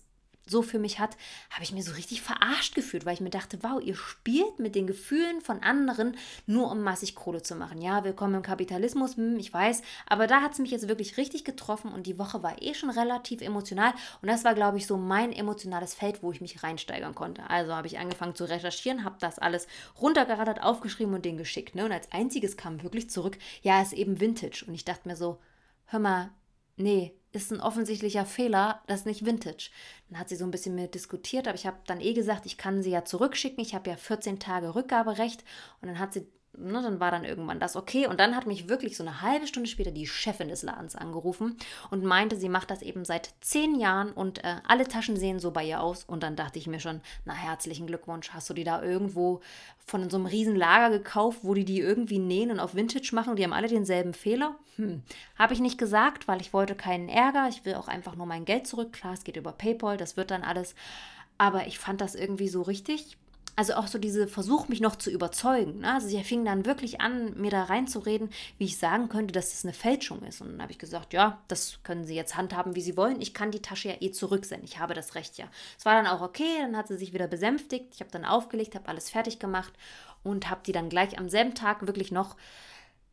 so 0.50 0.62
für 0.62 0.80
mich 0.80 1.00
hat, 1.00 1.18
habe 1.50 1.64
ich 1.64 1.72
mir 1.72 1.84
so 1.84 1.94
richtig 1.94 2.22
verarscht 2.22 2.76
gefühlt, 2.76 3.06
weil 3.06 3.14
ich 3.14 3.22
mir 3.22 3.30
dachte, 3.30 3.60
wow, 3.62 3.82
ihr 3.82 3.96
spielt 3.96 4.60
mit 4.60 4.76
den 4.76 4.88
Gefühlen 4.88 5.42
von 5.42 5.62
anderen, 5.64 6.18
nur 6.46 6.72
um 6.72 6.82
massig 6.82 7.16
Kohle 7.16 7.42
zu 7.42 7.56
machen. 7.56 7.82
Ja, 7.82 8.04
willkommen 8.04 8.36
im 8.36 8.42
Kapitalismus, 8.42 9.18
hm, 9.18 9.38
ich 9.38 9.54
weiß, 9.54 9.82
aber 10.08 10.28
da 10.28 10.42
hat 10.42 10.54
es 10.54 10.60
mich 10.60 10.72
jetzt 10.72 10.88
wirklich 10.88 11.18
richtig 11.18 11.44
getroffen 11.44 11.92
und 11.92 12.08
die 12.08 12.20
Woche 12.20 12.44
war 12.44 12.62
eh 12.62 12.74
schon 12.74 12.90
relativ 12.90 13.42
emotional 13.42 13.94
und 14.22 14.30
das 14.30 14.44
war, 14.44 14.54
glaube 14.54 14.78
ich, 14.78 14.88
so 14.88 14.98
mein 14.98 15.32
emotionales 15.32 15.94
Feld, 15.94 16.24
wo 16.24 16.32
ich 16.32 16.42
mich 16.42 16.64
reinsteigern 16.64 17.16
konnte. 17.16 17.50
Also 17.50 17.74
habe 17.74 17.88
ich 17.88 18.00
angefangen 18.00 18.36
zu 18.36 18.46
recherchieren, 18.46 19.04
habe 19.04 19.18
das 19.20 19.40
alles 19.40 19.68
runtergerattert, 20.02 20.62
aufgeschrieben 20.62 21.14
und 21.14 21.26
den 21.26 21.38
geschickt. 21.38 21.76
Ne? 21.76 21.86
Und 21.86 21.92
als 21.92 22.12
einziges 22.12 22.58
kam 22.58 22.84
wirklich 22.84 23.10
zurück, 23.10 23.38
ja, 23.62 23.82
ist 23.82 23.94
eben 23.94 24.20
Vintage. 24.20 24.66
Und 24.68 24.74
ich 24.74 24.86
dachte 24.86 25.08
mir 25.08 25.16
so, 25.16 25.40
hör 25.86 26.00
mal, 26.00 26.32
nee, 26.78 27.14
ist 27.34 27.52
ein 27.52 27.62
offensichtlicher 27.62 28.26
Fehler, 28.26 28.82
das 28.88 29.02
ist 29.02 29.06
nicht 29.06 29.26
Vintage. 29.26 29.70
Dann 30.10 30.20
hat 30.20 30.30
sie 30.30 30.36
so 30.36 30.46
ein 30.46 30.52
bisschen 30.52 30.76
mit 30.76 30.96
diskutiert, 30.96 31.48
aber 31.48 31.56
ich 31.56 31.68
habe 31.68 31.78
dann 31.86 32.02
eh 32.02 32.14
gesagt, 32.14 32.46
ich 32.46 32.58
kann 32.58 32.82
sie 32.82 32.90
ja 32.90 33.06
zurückschicken. 33.06 33.62
Ich 33.62 33.76
habe 33.76 33.90
ja 33.90 33.96
14 33.96 34.40
Tage 34.40 34.76
Rückgaberecht. 34.76 35.44
Und 35.82 35.90
dann 35.90 36.00
hat 36.00 36.14
sie 36.14 36.28
ne, 36.58 36.82
dann 36.82 37.00
war 37.00 37.12
dann 37.12 37.24
irgendwann 37.24 37.60
das 37.60 37.76
okay. 37.76 38.08
Und 38.08 38.20
dann 38.20 38.36
hat 38.36 38.48
mich 38.48 38.68
wirklich 38.68 38.98
so 38.98 39.04
eine 39.04 39.22
halbe 39.22 39.48
Stunde 39.48 39.70
später 39.70 39.92
die 39.92 40.08
Chefin 40.08 40.50
des 40.50 40.64
Ladens 40.64 40.96
angerufen 40.96 41.56
und 41.90 42.04
meinte, 42.04 42.36
sie 42.36 42.50
macht 42.50 42.72
das 42.72 42.82
eben 42.82 43.06
seit 43.06 43.34
zehn 43.42 43.80
Jahren 43.80 44.12
und 44.12 44.44
äh, 44.44 44.58
alle 44.68 44.88
Taschen 44.88 45.18
sehen 45.18 45.40
so 45.40 45.52
bei 45.52 45.64
ihr 45.64 45.82
aus. 45.82 46.04
Und 46.04 46.24
dann 46.24 46.36
dachte 46.36 46.60
ich 46.60 46.68
mir 46.68 46.80
schon, 46.80 47.02
na 47.26 47.34
herzlichen 47.34 47.88
Glückwunsch, 47.88 48.32
hast 48.32 48.50
du 48.50 48.54
die 48.54 48.64
da 48.64 48.82
irgendwo 48.82 49.42
von 49.86 50.10
so 50.10 50.18
einem 50.18 50.26
riesen 50.26 50.56
Lager 50.56 50.90
gekauft, 50.90 51.40
wo 51.44 51.54
die 51.54 51.66
die 51.66 51.80
irgendwie 51.80 52.20
nähen 52.20 52.52
und 52.52 52.60
auf 52.60 52.76
Vintage 52.76 53.12
machen 53.14 53.32
und 53.32 53.40
die 53.40 53.44
haben 53.44 53.54
alle 53.54 53.68
denselben 53.68 54.14
Fehler? 54.14 54.56
Hm, 54.76 55.02
habe 55.38 55.54
ich 55.54 55.60
nicht 55.60 55.78
gesagt, 55.78 56.28
weil 56.28 56.42
ich 56.42 56.54
wollte 56.54 56.76
keinen 56.76 57.10
Ärger. 57.10 57.48
Ich 57.50 57.66
will 57.66 57.76
auch 57.76 57.88
einfach 57.88 58.16
nur 58.16 58.26
mein 58.26 58.46
Geld 58.46 58.68
zurück. 58.68 58.94
Klar, 58.94 59.14
es 59.14 59.24
geht 59.24 59.38
über 59.38 59.52
PayPal, 59.52 59.98
das 59.98 60.18
wird 60.18 60.32
dann 60.32 60.44
alles. 60.44 60.76
Aber 61.38 61.68
ich 61.68 61.78
fand 61.78 62.02
das 62.02 62.16
irgendwie 62.16 62.48
so 62.48 62.64
richtig 62.64 63.18
also 63.58 63.74
auch 63.74 63.88
so 63.88 63.98
diese 63.98 64.28
Versuch, 64.28 64.68
mich 64.68 64.82
noch 64.82 64.96
zu 64.96 65.10
überzeugen. 65.10 65.80
Ne? 65.80 65.92
Also 65.92 66.08
sie 66.08 66.24
fing 66.24 66.46
dann 66.46 66.68
wirklich 66.68 67.02
an, 67.02 67.34
mir 67.42 67.50
da 67.50 67.64
reinzureden, 67.64 68.30
wie 68.60 68.66
ich 68.66 68.78
sagen 68.78 69.10
könnte, 69.10 69.32
dass 69.32 69.50
das 69.50 69.66
eine 69.66 69.74
Fälschung 69.74 70.22
ist. 70.22 70.42
Und 70.42 70.52
dann 70.52 70.62
habe 70.62 70.72
ich 70.72 70.78
gesagt, 70.78 71.12
ja, 71.12 71.42
das 71.48 71.80
können 71.82 72.06
Sie 72.06 72.14
jetzt 72.14 72.38
handhaben, 72.38 72.76
wie 72.76 72.82
Sie 72.82 72.96
wollen. 72.96 73.20
Ich 73.20 73.34
kann 73.34 73.50
die 73.50 73.62
Tasche 73.62 73.90
ja 73.90 73.96
eh 74.00 74.12
zurücksenden. 74.12 74.64
Ich 74.64 74.78
habe 74.78 74.94
das 74.94 75.16
Recht 75.16 75.40
ja. 75.40 75.48
Es 75.76 75.86
war 75.86 75.96
dann 75.96 76.06
auch 76.06 76.22
okay, 76.22 76.60
dann 76.62 76.78
hat 76.78 76.88
sie 76.88 76.98
sich 76.98 77.14
wieder 77.14 77.28
besänftigt. 77.28 77.96
Ich 77.96 78.00
habe 78.00 78.12
dann 78.12 78.26
aufgelegt, 78.26 78.76
habe 78.76 78.88
alles 78.90 79.10
fertig 79.10 79.40
gemacht 79.40 79.74
und 80.24 80.52
habe 80.52 80.62
die 80.64 80.72
dann 80.72 80.90
gleich 80.90 81.18
am 81.18 81.28
selben 81.28 81.56
Tag 81.56 81.88
wirklich 81.88 82.12
noch 82.12 82.36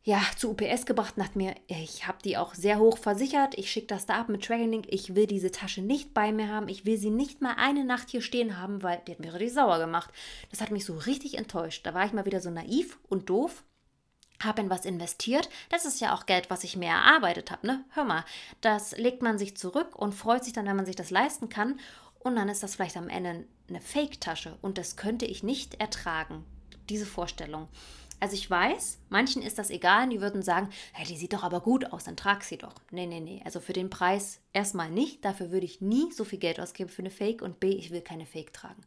ja, 0.07 0.21
zu 0.37 0.51
UPS 0.51 0.85
gebracht 0.85 1.15
und 1.17 1.23
dachte 1.23 1.39
mir, 1.39 1.55
ich 1.67 2.07
habe 2.07 2.19
die 2.23 2.37
auch 2.37 2.53
sehr 2.53 2.79
hoch 2.79 2.99
versichert. 2.99 3.57
Ich 3.57 3.71
schicke 3.71 3.87
das 3.87 4.05
da 4.05 4.21
ab 4.21 4.29
mit 4.29 4.45
Tracking. 4.45 4.87
Ich 4.87 5.15
will 5.15 5.27
diese 5.27 5.51
Tasche 5.51 5.81
nicht 5.81 6.13
bei 6.13 6.31
mir 6.31 6.49
haben. 6.49 6.69
Ich 6.69 6.85
will 6.85 6.99
sie 6.99 7.09
nicht 7.09 7.41
mal 7.41 7.55
eine 7.57 7.87
Nacht 7.87 8.11
hier 8.11 8.21
stehen 8.21 8.59
haben, 8.59 8.83
weil 8.83 9.01
die 9.07 9.13
hat 9.13 9.21
mir 9.21 9.33
richtig 9.33 9.55
sauer 9.55 9.79
gemacht. 9.79 10.13
Das 10.51 10.61
hat 10.61 10.71
mich 10.71 10.85
so 10.85 10.95
richtig 10.95 11.39
enttäuscht. 11.39 11.87
Da 11.87 11.95
war 11.95 12.05
ich 12.05 12.13
mal 12.13 12.27
wieder 12.27 12.43
so 12.43 12.51
naiv 12.51 12.99
und 13.09 13.31
doof. 13.31 13.65
Habe 14.43 14.61
in 14.61 14.69
was 14.69 14.85
investiert. 14.85 15.49
Das 15.71 15.87
ist 15.87 16.03
ja 16.03 16.15
auch 16.15 16.27
Geld, 16.27 16.51
was 16.51 16.65
ich 16.65 16.77
mir 16.77 16.89
erarbeitet 16.89 17.51
habe. 17.51 17.67
Ne? 17.67 17.85
Hör 17.95 18.05
mal, 18.05 18.27
das 18.61 18.95
legt 18.99 19.23
man 19.23 19.39
sich 19.39 19.57
zurück 19.57 19.97
und 19.97 20.13
freut 20.13 20.45
sich 20.45 20.53
dann, 20.53 20.67
wenn 20.67 20.77
man 20.77 20.87
sich 20.87 20.97
das 20.97 21.11
leisten 21.11 21.49
kann. 21.49 21.81
Und 22.19 22.37
dann 22.37 22.51
ist 22.51 22.63
das 22.63 22.75
vielleicht 22.75 22.99
am 22.99 23.09
Ende 23.09 23.47
eine 23.71 23.81
Fake-Tasche. 23.81 24.59
Und 24.61 24.77
das 24.77 24.97
könnte 24.97 25.25
ich 25.25 25.43
nicht 25.43 25.81
ertragen. 25.81 26.45
Diese 26.91 27.07
Vorstellung. 27.07 27.69
Also 28.21 28.35
ich 28.35 28.49
weiß, 28.49 28.99
manchen 29.11 29.43
ist 29.43 29.59
das 29.59 29.71
egal, 29.71 30.09
die 30.09 30.21
würden 30.21 30.43
sagen, 30.43 30.71
hey, 30.93 31.07
die 31.07 31.17
sieht 31.17 31.33
doch 31.33 31.43
aber 31.43 31.61
gut 31.61 31.93
aus, 31.93 32.05
dann 32.05 32.17
trag 32.17 32.43
sie 32.43 32.57
doch. 32.57 32.75
Nee, 32.91 33.07
nee, 33.07 33.21
nee. 33.21 33.43
Also 33.45 33.61
für 33.61 33.73
den 33.73 33.91
Preis 33.91 34.41
erstmal 34.53 34.91
nicht. 34.91 35.25
Dafür 35.25 35.51
würde 35.51 35.67
ich 35.67 35.81
nie 35.81 36.11
so 36.13 36.25
viel 36.25 36.39
Geld 36.39 36.59
ausgeben 36.61 36.89
für 36.89 37.03
eine 37.03 37.11
Fake 37.11 37.43
und 37.43 37.61
B, 37.61 37.71
ich 37.71 37.91
will 37.91 38.01
keine 38.01 38.27
Fake 38.27 38.53
tragen. 38.53 38.83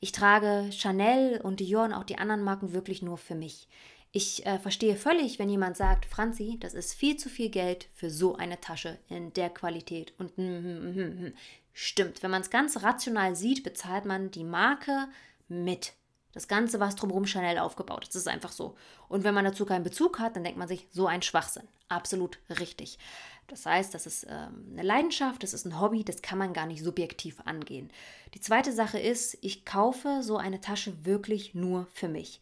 Ich 0.00 0.12
trage 0.12 0.70
Chanel 0.72 1.40
und 1.40 1.60
Dior 1.60 1.84
und 1.84 1.94
auch 1.94 2.04
die 2.04 2.18
anderen 2.18 2.42
Marken 2.42 2.72
wirklich 2.72 3.00
nur 3.00 3.16
für 3.16 3.34
mich. 3.34 3.68
Ich 4.16 4.46
äh, 4.46 4.60
verstehe 4.60 4.94
völlig, 4.94 5.40
wenn 5.40 5.50
jemand 5.50 5.76
sagt, 5.76 6.06
Franzi, 6.06 6.56
das 6.60 6.72
ist 6.72 6.94
viel 6.94 7.16
zu 7.16 7.28
viel 7.28 7.48
Geld 7.48 7.88
für 7.94 8.10
so 8.10 8.36
eine 8.36 8.60
Tasche 8.60 8.98
in 9.08 9.32
der 9.32 9.50
Qualität. 9.50 10.14
Und 10.18 10.38
mm, 10.38 10.42
mm, 10.42 11.24
mm, 11.26 11.34
stimmt, 11.72 12.22
wenn 12.22 12.30
man 12.30 12.42
es 12.42 12.50
ganz 12.50 12.80
rational 12.84 13.34
sieht, 13.34 13.64
bezahlt 13.64 14.04
man 14.04 14.30
die 14.30 14.44
Marke 14.44 15.08
mit. 15.48 15.94
Das 16.34 16.48
Ganze, 16.48 16.80
was 16.80 16.96
drumherum 16.96 17.26
Chanel 17.26 17.58
aufgebaut 17.58 18.06
ist. 18.06 18.16
Ist 18.16 18.28
einfach 18.28 18.52
so. 18.52 18.76
Und 19.08 19.24
wenn 19.24 19.34
man 19.34 19.44
dazu 19.44 19.64
keinen 19.64 19.84
Bezug 19.84 20.18
hat, 20.18 20.36
dann 20.36 20.44
denkt 20.44 20.58
man 20.58 20.68
sich, 20.68 20.86
so 20.90 21.06
ein 21.06 21.22
Schwachsinn. 21.22 21.68
Absolut 21.88 22.38
richtig. 22.60 22.98
Das 23.46 23.66
heißt, 23.66 23.94
das 23.94 24.06
ist 24.06 24.26
ähm, 24.28 24.72
eine 24.72 24.82
Leidenschaft, 24.82 25.42
das 25.42 25.54
ist 25.54 25.64
ein 25.64 25.80
Hobby, 25.80 26.02
das 26.02 26.22
kann 26.22 26.38
man 26.38 26.52
gar 26.52 26.66
nicht 26.66 26.82
subjektiv 26.82 27.40
angehen. 27.44 27.90
Die 28.34 28.40
zweite 28.40 28.72
Sache 28.72 28.98
ist, 28.98 29.38
ich 29.42 29.64
kaufe 29.64 30.22
so 30.22 30.36
eine 30.36 30.60
Tasche 30.60 31.04
wirklich 31.04 31.54
nur 31.54 31.86
für 31.92 32.08
mich. 32.08 32.40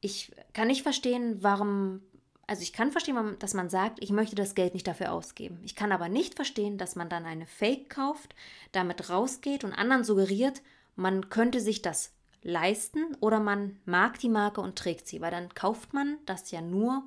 Ich 0.00 0.32
kann 0.52 0.66
nicht 0.66 0.82
verstehen, 0.82 1.42
warum 1.42 2.02
also 2.50 2.62
ich 2.62 2.72
kann 2.72 2.90
verstehen, 2.90 3.36
dass 3.38 3.54
man 3.54 3.70
sagt, 3.70 4.02
ich 4.02 4.10
möchte 4.10 4.34
das 4.34 4.56
Geld 4.56 4.74
nicht 4.74 4.88
dafür 4.88 5.12
ausgeben. 5.12 5.60
Ich 5.62 5.76
kann 5.76 5.92
aber 5.92 6.08
nicht 6.08 6.34
verstehen, 6.34 6.78
dass 6.78 6.96
man 6.96 7.08
dann 7.08 7.24
eine 7.24 7.46
Fake 7.46 7.90
kauft, 7.90 8.34
damit 8.72 9.08
rausgeht 9.08 9.62
und 9.62 9.72
anderen 9.72 10.02
suggeriert, 10.02 10.60
man 10.96 11.30
könnte 11.30 11.60
sich 11.60 11.80
das 11.80 12.10
leisten 12.42 13.16
oder 13.20 13.40
man 13.40 13.78
mag 13.84 14.18
die 14.18 14.28
Marke 14.28 14.60
und 14.60 14.78
trägt 14.78 15.06
sie, 15.06 15.20
weil 15.20 15.30
dann 15.30 15.54
kauft 15.54 15.92
man 15.92 16.18
das 16.26 16.50
ja 16.50 16.60
nur, 16.60 17.04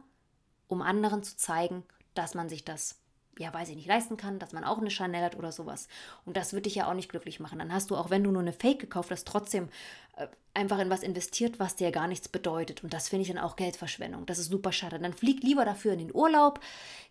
um 0.67 0.81
anderen 0.81 1.23
zu 1.23 1.37
zeigen, 1.37 1.83
dass 2.13 2.35
man 2.35 2.49
sich 2.49 2.63
das 2.63 3.02
ja, 3.39 3.53
weiß 3.53 3.69
ich 3.69 3.75
nicht, 3.75 3.87
leisten 3.87 4.17
kann, 4.17 4.39
dass 4.39 4.53
man 4.53 4.63
auch 4.63 4.77
eine 4.77 4.91
Chanel 4.91 5.23
hat 5.23 5.35
oder 5.35 5.51
sowas. 5.51 5.87
Und 6.25 6.37
das 6.37 6.53
würde 6.53 6.63
dich 6.63 6.75
ja 6.75 6.87
auch 6.87 6.93
nicht 6.93 7.09
glücklich 7.09 7.39
machen. 7.39 7.59
Dann 7.59 7.73
hast 7.73 7.89
du, 7.89 7.95
auch 7.95 8.09
wenn 8.09 8.23
du 8.23 8.31
nur 8.31 8.41
eine 8.41 8.53
Fake 8.53 8.79
gekauft 8.79 9.11
hast, 9.11 9.27
trotzdem 9.27 9.69
äh, 10.17 10.27
einfach 10.53 10.77
in 10.77 10.91
was 10.91 11.01
investiert, 11.01 11.59
was 11.59 11.75
dir 11.75 11.91
gar 11.91 12.07
nichts 12.07 12.29
bedeutet. 12.29 12.83
Und 12.83 12.93
das 12.93 13.09
finde 13.09 13.23
ich 13.23 13.29
dann 13.29 13.39
auch 13.39 13.55
Geldverschwendung. 13.55 14.27
Das 14.27 14.37
ist 14.37 14.49
super 14.49 14.71
schade. 14.71 14.99
Dann 14.99 15.13
flieg 15.13 15.41
lieber 15.41 15.65
dafür 15.65 15.93
in 15.93 15.99
den 15.99 16.13
Urlaub, 16.15 16.59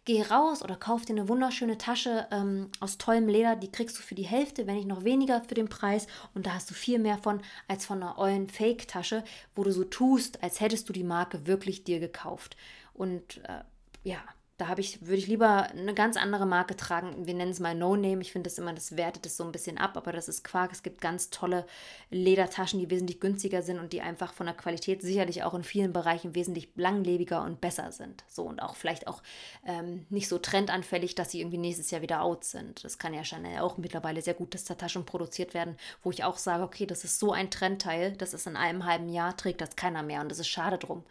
geh 0.05 0.23
raus 0.23 0.63
oder 0.63 0.77
kauf 0.77 1.05
dir 1.05 1.15
eine 1.15 1.29
wunderschöne 1.29 1.77
Tasche 1.77 2.29
ähm, 2.31 2.71
aus 2.79 2.99
tollem 2.99 3.29
Leder. 3.29 3.57
Die 3.57 3.73
kriegst 3.73 3.99
du 3.99 4.03
für 4.03 4.15
die 4.15 4.23
Hälfte, 4.23 4.67
wenn 4.67 4.77
nicht 4.77 4.87
noch 4.87 5.03
weniger 5.03 5.43
für 5.43 5.55
den 5.55 5.69
Preis. 5.69 6.07
Und 6.35 6.47
da 6.47 6.55
hast 6.55 6.71
du 6.71 6.75
viel 6.75 7.01
mehr 7.01 7.19
von 7.19 7.43
als 7.67 7.85
von 7.85 8.01
einer 8.01 8.19
ollen 8.19 8.49
Fake-Tasche, 8.49 9.25
wo 9.57 9.65
du 9.65 9.73
so 9.73 9.83
tust, 9.83 10.43
als 10.43 10.61
hättest 10.61 10.89
du 10.89 10.93
die 10.93 11.05
Marke 11.05 11.47
wirklich 11.49 11.83
dir 11.83 11.99
gekauft. 11.99 12.57
Und 12.95 13.39
äh, 13.49 13.65
ja, 14.05 14.19
da 14.63 14.69
habe 14.69 14.81
ich, 14.81 15.05
würde 15.05 15.17
ich 15.17 15.27
lieber 15.27 15.71
eine 15.71 15.93
ganz 15.93 16.17
andere 16.17 16.47
Marke 16.47 16.77
tragen. 16.77 17.27
Wir 17.27 17.35
nennen 17.35 17.51
es 17.51 17.59
mal 17.59 17.75
No 17.75 17.97
Name. 17.97 18.21
Ich 18.21 18.31
finde 18.31 18.49
das 18.49 18.59
immer, 18.59 18.73
das 18.73 18.97
wertet 18.97 19.27
es 19.27 19.37
so 19.37 19.43
ein 19.43 19.51
bisschen 19.51 19.77
ab, 19.77 19.97
aber 19.97 20.13
das 20.13 20.29
ist 20.29 20.45
Quark. 20.45 20.71
Es 20.71 20.85
gibt 20.85 21.01
ganz 21.01 21.31
tolle 21.31 21.67
Ledertaschen, 22.11 22.79
die 22.79 22.89
wesentlich 22.89 23.19
günstiger 23.19 23.63
sind 23.63 23.81
und 23.81 23.93
die 23.93 24.03
einfach 24.03 24.33
von 24.33 24.47
der 24.47 24.55
Qualität 24.55 25.03
sicherlich 25.03 25.43
auch 25.43 25.55
in 25.55 25.65
vielen 25.65 25.93
Bereichen 25.93 26.37
wesentlich 26.37 26.69
langlebiger 26.77 27.43
und 27.43 27.61
besser 27.61 27.91
sind. 27.91 28.23
So 28.29 28.45
und 28.45 28.63
auch 28.63 28.77
vielleicht 28.77 29.09
auch 29.09 29.21
ähm, 29.67 30.07
nicht 30.11 30.29
so 30.29 30.39
trendanfällig, 30.39 31.17
dass 31.17 31.33
sie 31.33 31.41
irgendwie 31.41 31.59
nächstes 31.59 31.91
Jahr 31.91 32.03
wieder 32.03 32.23
out 32.23 32.45
sind. 32.45 32.85
Das 32.85 32.99
kann 32.99 33.15
ja 33.15 33.25
Chanel 33.25 33.63
auch 33.63 33.79
mittlerweile 33.79 34.23
sehr 34.23 34.35
gut, 34.35 34.55
dass 34.55 34.63
da 34.63 34.77
Taschen 34.77 35.05
produziert 35.05 35.55
werden, 35.55 35.77
wo 36.05 36.13
ich 36.13 36.23
auch 36.23 36.39
sage, 36.39 36.63
okay, 36.63 36.87
das 36.87 37.03
ist 37.03 37.19
so 37.19 37.33
ein 37.33 37.51
Trendteil, 37.51 38.13
das 38.13 38.33
ist 38.33 38.47
in 38.47 38.57
einem 38.57 38.87
halben 38.87 39.09
Jahr, 39.09 39.37
trägt 39.37 39.61
das 39.61 39.75
keiner 39.75 40.05
mehr 40.05 40.21
und 40.21 40.29
das 40.29 40.39
ist 40.39 40.47
schade 40.47 40.79
drum. 40.79 41.03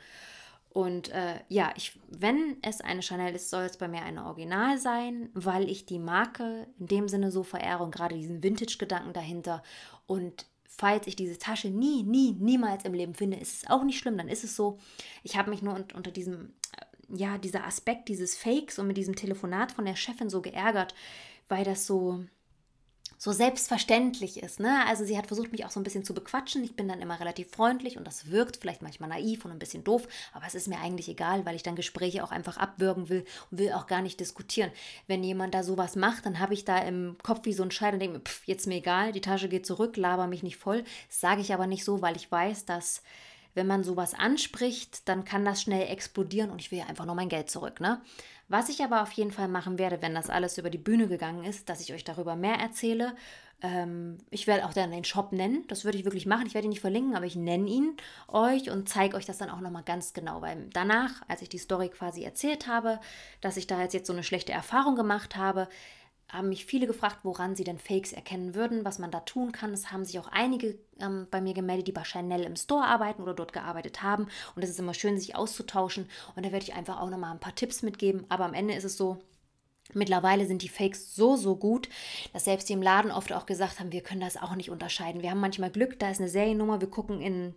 Und 0.74 1.10
äh, 1.10 1.40
ja, 1.50 1.74
ich, 1.76 2.00
wenn 2.08 2.58
es 2.62 2.80
eine 2.80 3.02
Chanel 3.02 3.36
ist, 3.36 3.50
soll 3.50 3.64
es 3.64 3.78
bei 3.78 3.90
mir 3.90 4.04
eine 4.04 4.26
Original 4.26 4.78
sein, 4.78 5.30
weil 5.34 5.70
ich 5.70 5.86
die 5.86 6.00
Marke 6.00 6.68
in 6.80 6.88
dem 6.88 7.08
Sinne 7.10 7.30
so 7.30 7.44
verehre 7.44 7.84
und 7.84 7.94
gerade 7.94 8.16
diesen 8.16 8.42
Vintage-Gedanken 8.42 9.12
dahinter. 9.12 9.64
Und 10.08 10.46
falls 10.70 11.08
ich 11.08 11.18
diese 11.18 11.38
Tasche 11.38 11.70
nie, 11.70 12.04
nie, 12.04 12.32
niemals 12.40 12.86
im 12.86 12.94
Leben 12.94 13.14
finde, 13.14 13.38
ist 13.38 13.64
es 13.64 13.70
auch 13.70 13.84
nicht 13.84 14.00
schlimm, 14.00 14.18
dann 14.18 14.30
ist 14.30 14.46
es 14.46 14.56
so. 14.56 14.80
Ich 15.24 15.36
habe 15.36 15.50
mich 15.50 15.62
nur 15.62 15.86
unter 15.94 16.12
diesem, 16.12 16.54
äh, 16.78 17.18
ja, 17.18 17.38
dieser 17.38 17.66
Aspekt 17.66 18.08
dieses 18.08 18.38
Fakes 18.38 18.80
und 18.80 18.88
mit 18.88 18.96
diesem 18.96 19.16
Telefonat 19.16 19.74
von 19.74 19.84
der 19.84 19.98
Chefin 19.98 20.30
so 20.30 20.42
geärgert, 20.42 20.96
weil 21.50 21.66
das 21.66 21.86
so, 21.86 22.24
so 23.24 23.32
selbstverständlich 23.32 24.42
ist. 24.42 24.60
Ne? 24.60 24.84
Also 24.88 25.06
sie 25.06 25.16
hat 25.16 25.28
versucht, 25.28 25.52
mich 25.52 25.64
auch 25.64 25.70
so 25.70 25.80
ein 25.80 25.84
bisschen 25.84 26.04
zu 26.04 26.16
bequatschen. 26.16 26.64
Ich 26.64 26.76
bin 26.76 26.88
dann 26.88 27.02
immer 27.02 27.20
relativ 27.20 27.52
freundlich 27.52 27.96
und 27.96 28.08
das 28.08 28.32
wirkt 28.32 28.58
vielleicht 28.58 28.82
manchmal 28.82 29.10
naiv 29.10 29.46
und 29.46 29.52
ein 29.52 29.60
bisschen 29.60 29.84
doof, 29.84 30.08
aber 30.34 30.48
es 30.48 30.56
ist 30.56 30.68
mir 30.68 30.80
eigentlich 30.80 31.08
egal, 31.08 31.46
weil 31.46 31.56
ich 31.56 31.62
dann 31.62 31.76
Gespräche 31.76 32.24
auch 32.24 32.32
einfach 32.32 32.58
abwürgen 32.58 33.10
will 33.10 33.24
und 33.52 33.60
will 33.60 33.74
auch 33.74 33.86
gar 33.86 34.02
nicht 34.02 34.20
diskutieren. 34.20 34.72
Wenn 35.06 35.24
jemand 35.24 35.54
da 35.54 35.62
sowas 35.62 35.96
macht, 35.96 36.26
dann 36.26 36.40
habe 36.40 36.56
ich 36.56 36.66
da 36.66 36.80
im 36.80 37.16
Kopf 37.22 37.42
wie 37.44 37.54
so 37.54 37.62
ein 37.62 37.70
Scheid 37.70 37.94
und 37.94 38.00
denke 38.00 38.18
mir, 38.18 38.24
pff, 38.24 38.48
jetzt 38.48 38.66
mir 38.66 38.78
egal, 38.78 39.12
die 39.12 39.22
Tasche 39.22 39.50
geht 39.50 39.68
zurück, 39.68 39.98
laber 39.98 40.26
mich 40.26 40.42
nicht 40.42 40.58
voll. 40.58 40.84
Das 41.08 41.20
sage 41.20 41.42
ich 41.42 41.54
aber 41.54 41.68
nicht 41.68 41.86
so, 41.86 42.02
weil 42.02 42.16
ich 42.16 42.32
weiß, 42.32 42.66
dass 42.66 43.04
wenn 43.54 43.68
man 43.68 43.84
sowas 43.84 44.16
anspricht, 44.16 45.08
dann 45.08 45.26
kann 45.26 45.46
das 45.46 45.62
schnell 45.62 45.88
explodieren 45.90 46.50
und 46.50 46.60
ich 46.60 46.72
will 46.72 46.80
ja 46.80 46.86
einfach 46.86 47.06
nur 47.06 47.16
mein 47.16 47.30
Geld 47.30 47.52
zurück. 47.52 47.82
Ne? 47.82 48.02
Was 48.52 48.68
ich 48.68 48.84
aber 48.84 49.02
auf 49.02 49.14
jeden 49.14 49.32
Fall 49.32 49.48
machen 49.48 49.80
werde, 49.80 50.02
wenn 50.02 50.14
das 50.14 50.30
alles 50.30 50.58
über 50.58 50.70
die 50.70 50.78
Bühne 50.78 51.08
gegangen 51.08 51.46
ist, 51.46 51.70
dass 51.70 51.80
ich 51.80 51.94
euch 51.94 52.04
darüber 52.04 52.36
mehr 52.36 52.56
erzähle. 52.56 53.16
Ähm, 53.62 54.18
ich 54.30 54.46
werde 54.46 54.66
auch 54.66 54.74
dann 54.74 54.92
den 54.92 55.06
Shop 55.06 55.32
nennen. 55.32 55.64
Das 55.70 55.86
würde 55.86 55.98
ich 55.98 56.04
wirklich 56.04 56.26
machen. 56.26 56.48
Ich 56.48 56.54
werde 56.54 56.68
ihn 56.68 56.72
nicht 56.72 56.82
verlinken, 56.82 57.16
aber 57.16 57.26
ich 57.26 57.38
nenne 57.38 57.70
ihn 57.70 57.96
euch 58.28 58.70
und 58.70 58.90
zeige 58.90 59.16
euch 59.16 59.26
das 59.26 59.38
dann 59.38 59.50
auch 59.50 59.62
nochmal 59.62 59.84
ganz 59.84 60.12
genau. 60.12 60.42
Weil 60.42 60.68
danach, 60.74 61.22
als 61.30 61.42
ich 61.42 61.48
die 61.48 61.60
Story 61.60 61.88
quasi 61.88 62.24
erzählt 62.24 62.68
habe, 62.68 63.00
dass 63.40 63.56
ich 63.56 63.68
da 63.68 63.82
jetzt, 63.82 63.94
jetzt 63.94 64.08
so 64.08 64.12
eine 64.12 64.24
schlechte 64.24 64.52
Erfahrung 64.52 64.98
gemacht 64.98 65.38
habe, 65.38 65.70
haben 66.32 66.50
mich 66.50 66.66
viele 66.66 66.88
gefragt, 66.88 67.20
woran 67.24 67.56
sie 67.56 67.64
denn 67.64 67.78
Fakes 67.78 68.14
erkennen 68.14 68.56
würden, 68.56 68.86
was 68.86 69.00
man 69.00 69.12
da 69.12 69.20
tun 69.22 69.52
kann. 69.52 69.74
Es 69.74 69.92
haben 69.92 70.06
sich 70.06 70.18
auch 70.18 70.28
einige 70.28 70.78
ähm, 71.00 71.28
bei 71.30 71.42
mir 71.42 71.54
gemeldet, 71.54 71.88
die 71.88 71.92
bei 71.92 72.04
Chanel 72.04 72.44
im 72.44 72.56
Store 72.56 72.86
arbeiten 72.86 73.22
oder 73.22 73.34
dort 73.34 73.54
gearbeitet 73.54 74.02
haben. 74.02 74.28
Und 74.56 74.64
es 74.64 74.70
ist 74.70 74.80
immer 74.80 74.94
schön, 74.94 75.20
sich 75.20 75.36
auszutauschen. 75.36 76.08
Und 76.36 76.46
da 76.46 76.52
werde 76.52 76.64
ich 76.64 76.74
einfach 76.74 77.02
auch 77.02 77.10
nochmal 77.10 77.32
ein 77.32 77.40
paar 77.40 77.56
Tipps 77.56 77.82
mitgeben. 77.82 78.26
Aber 78.30 78.46
am 78.46 78.54
Ende 78.54 78.74
ist 78.74 78.86
es 78.86 78.98
so, 78.98 79.18
Mittlerweile 79.94 80.46
sind 80.46 80.62
die 80.62 80.70
Fakes 80.70 81.16
so, 81.16 81.36
so 81.36 81.58
gut, 81.58 81.90
dass 82.32 82.46
selbst 82.46 82.70
die 82.70 82.74
im 82.74 82.82
Laden 82.82 83.12
oft 83.12 83.34
auch 83.34 83.46
gesagt 83.46 83.80
haben, 83.80 83.92
wir 83.92 84.02
können 84.02 84.22
das 84.22 84.38
auch 84.38 84.56
nicht 84.56 84.70
unterscheiden. 84.70 85.22
Wir 85.22 85.32
haben 85.32 85.42
manchmal 85.42 85.70
Glück, 85.72 86.00
da 86.00 86.10
ist 86.10 86.22
eine 86.22 86.30
Seriennummer, 86.30 86.80
wir 86.80 86.90
gucken 86.90 87.20
in, 87.20 87.56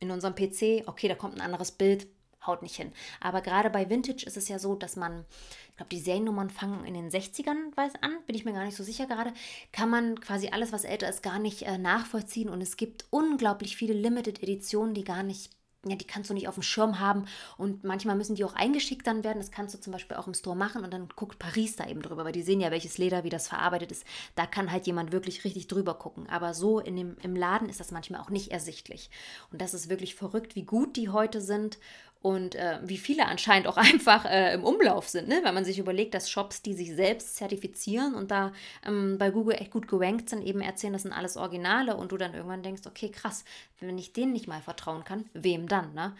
in 0.00 0.10
unserem 0.10 0.34
PC, 0.34 0.88
okay, 0.88 1.06
da 1.06 1.14
kommt 1.14 1.36
ein 1.36 1.40
anderes 1.40 1.70
Bild, 1.70 2.08
haut 2.46 2.62
nicht 2.62 2.76
hin. 2.76 2.92
Aber 3.20 3.40
gerade 3.40 3.70
bei 3.70 3.88
Vintage 3.90 4.24
ist 4.26 4.36
es 4.36 4.48
ja 4.48 4.58
so, 4.58 4.74
dass 4.74 4.96
man, 4.96 5.24
ich 5.70 5.76
glaube, 5.76 5.90
die 5.90 6.00
Seriennummern 6.00 6.50
fangen 6.50 6.84
in 6.84 6.94
den 6.94 7.10
60ern 7.10 7.76
weiß 7.76 7.94
an, 8.00 8.16
bin 8.26 8.36
ich 8.36 8.44
mir 8.44 8.52
gar 8.52 8.64
nicht 8.64 8.76
so 8.76 8.84
sicher 8.84 9.06
gerade, 9.06 9.32
kann 9.72 9.90
man 9.90 10.20
quasi 10.20 10.48
alles, 10.48 10.72
was 10.72 10.84
älter 10.84 11.08
ist, 11.08 11.22
gar 11.22 11.38
nicht 11.38 11.62
äh, 11.62 11.78
nachvollziehen. 11.78 12.48
Und 12.48 12.60
es 12.60 12.76
gibt 12.76 13.06
unglaublich 13.10 13.76
viele 13.76 13.94
Limited 13.94 14.42
Editionen, 14.42 14.94
die 14.94 15.04
gar 15.04 15.22
nicht 15.22 15.50
ja, 15.86 15.96
die 15.96 16.06
kannst 16.06 16.28
du 16.28 16.34
nicht 16.34 16.46
auf 16.46 16.54
dem 16.54 16.62
Schirm 16.62 17.00
haben 17.00 17.24
und 17.56 17.84
manchmal 17.84 18.14
müssen 18.14 18.34
die 18.34 18.44
auch 18.44 18.52
eingeschickt 18.52 19.06
dann 19.06 19.24
werden. 19.24 19.38
Das 19.38 19.50
kannst 19.50 19.74
du 19.74 19.80
zum 19.80 19.94
Beispiel 19.94 20.18
auch 20.18 20.26
im 20.26 20.34
Store 20.34 20.56
machen 20.56 20.84
und 20.84 20.92
dann 20.92 21.08
guckt 21.16 21.38
Paris 21.38 21.76
da 21.76 21.88
eben 21.88 22.02
drüber, 22.02 22.24
weil 22.24 22.32
die 22.32 22.42
sehen 22.42 22.60
ja, 22.60 22.70
welches 22.70 22.98
Leder, 22.98 23.24
wie 23.24 23.30
das 23.30 23.48
verarbeitet 23.48 23.90
ist. 23.90 24.04
Da 24.34 24.44
kann 24.44 24.70
halt 24.70 24.86
jemand 24.86 25.10
wirklich 25.10 25.42
richtig 25.44 25.68
drüber 25.68 25.94
gucken. 25.94 26.28
Aber 26.28 26.52
so 26.52 26.80
in 26.80 26.96
dem, 26.96 27.16
im 27.22 27.34
Laden 27.34 27.70
ist 27.70 27.80
das 27.80 27.92
manchmal 27.92 28.20
auch 28.20 28.28
nicht 28.28 28.50
ersichtlich. 28.50 29.10
Und 29.52 29.62
das 29.62 29.72
ist 29.72 29.88
wirklich 29.88 30.14
verrückt, 30.14 30.54
wie 30.54 30.64
gut 30.64 30.96
die 30.96 31.08
heute 31.08 31.40
sind 31.40 31.78
und 32.22 32.54
äh, 32.54 32.78
wie 32.82 32.98
viele 32.98 33.26
anscheinend 33.26 33.66
auch 33.66 33.76
einfach 33.78 34.24
äh, 34.24 34.54
im 34.54 34.64
Umlauf 34.64 35.08
sind, 35.08 35.28
ne? 35.28 35.40
wenn 35.42 35.54
man 35.54 35.64
sich 35.64 35.78
überlegt, 35.78 36.14
dass 36.14 36.30
Shops, 36.30 36.62
die 36.62 36.74
sich 36.74 36.94
selbst 36.94 37.36
zertifizieren 37.36 38.14
und 38.14 38.30
da 38.30 38.52
ähm, 38.86 39.16
bei 39.18 39.30
Google 39.30 39.56
echt 39.56 39.70
gut 39.70 39.88
gerankt 39.88 40.28
sind, 40.28 40.42
eben 40.42 40.60
erzählen, 40.60 40.92
das 40.92 41.02
sind 41.02 41.12
alles 41.12 41.36
Originale 41.36 41.96
und 41.96 42.12
du 42.12 42.16
dann 42.16 42.34
irgendwann 42.34 42.62
denkst, 42.62 42.82
okay, 42.86 43.10
krass, 43.10 43.44
wenn 43.80 43.98
ich 43.98 44.12
denen 44.12 44.32
nicht 44.32 44.48
mal 44.48 44.60
vertrauen 44.60 45.04
kann, 45.04 45.28
wem 45.32 45.68
dann? 45.68 45.94
Ne? 45.94 46.14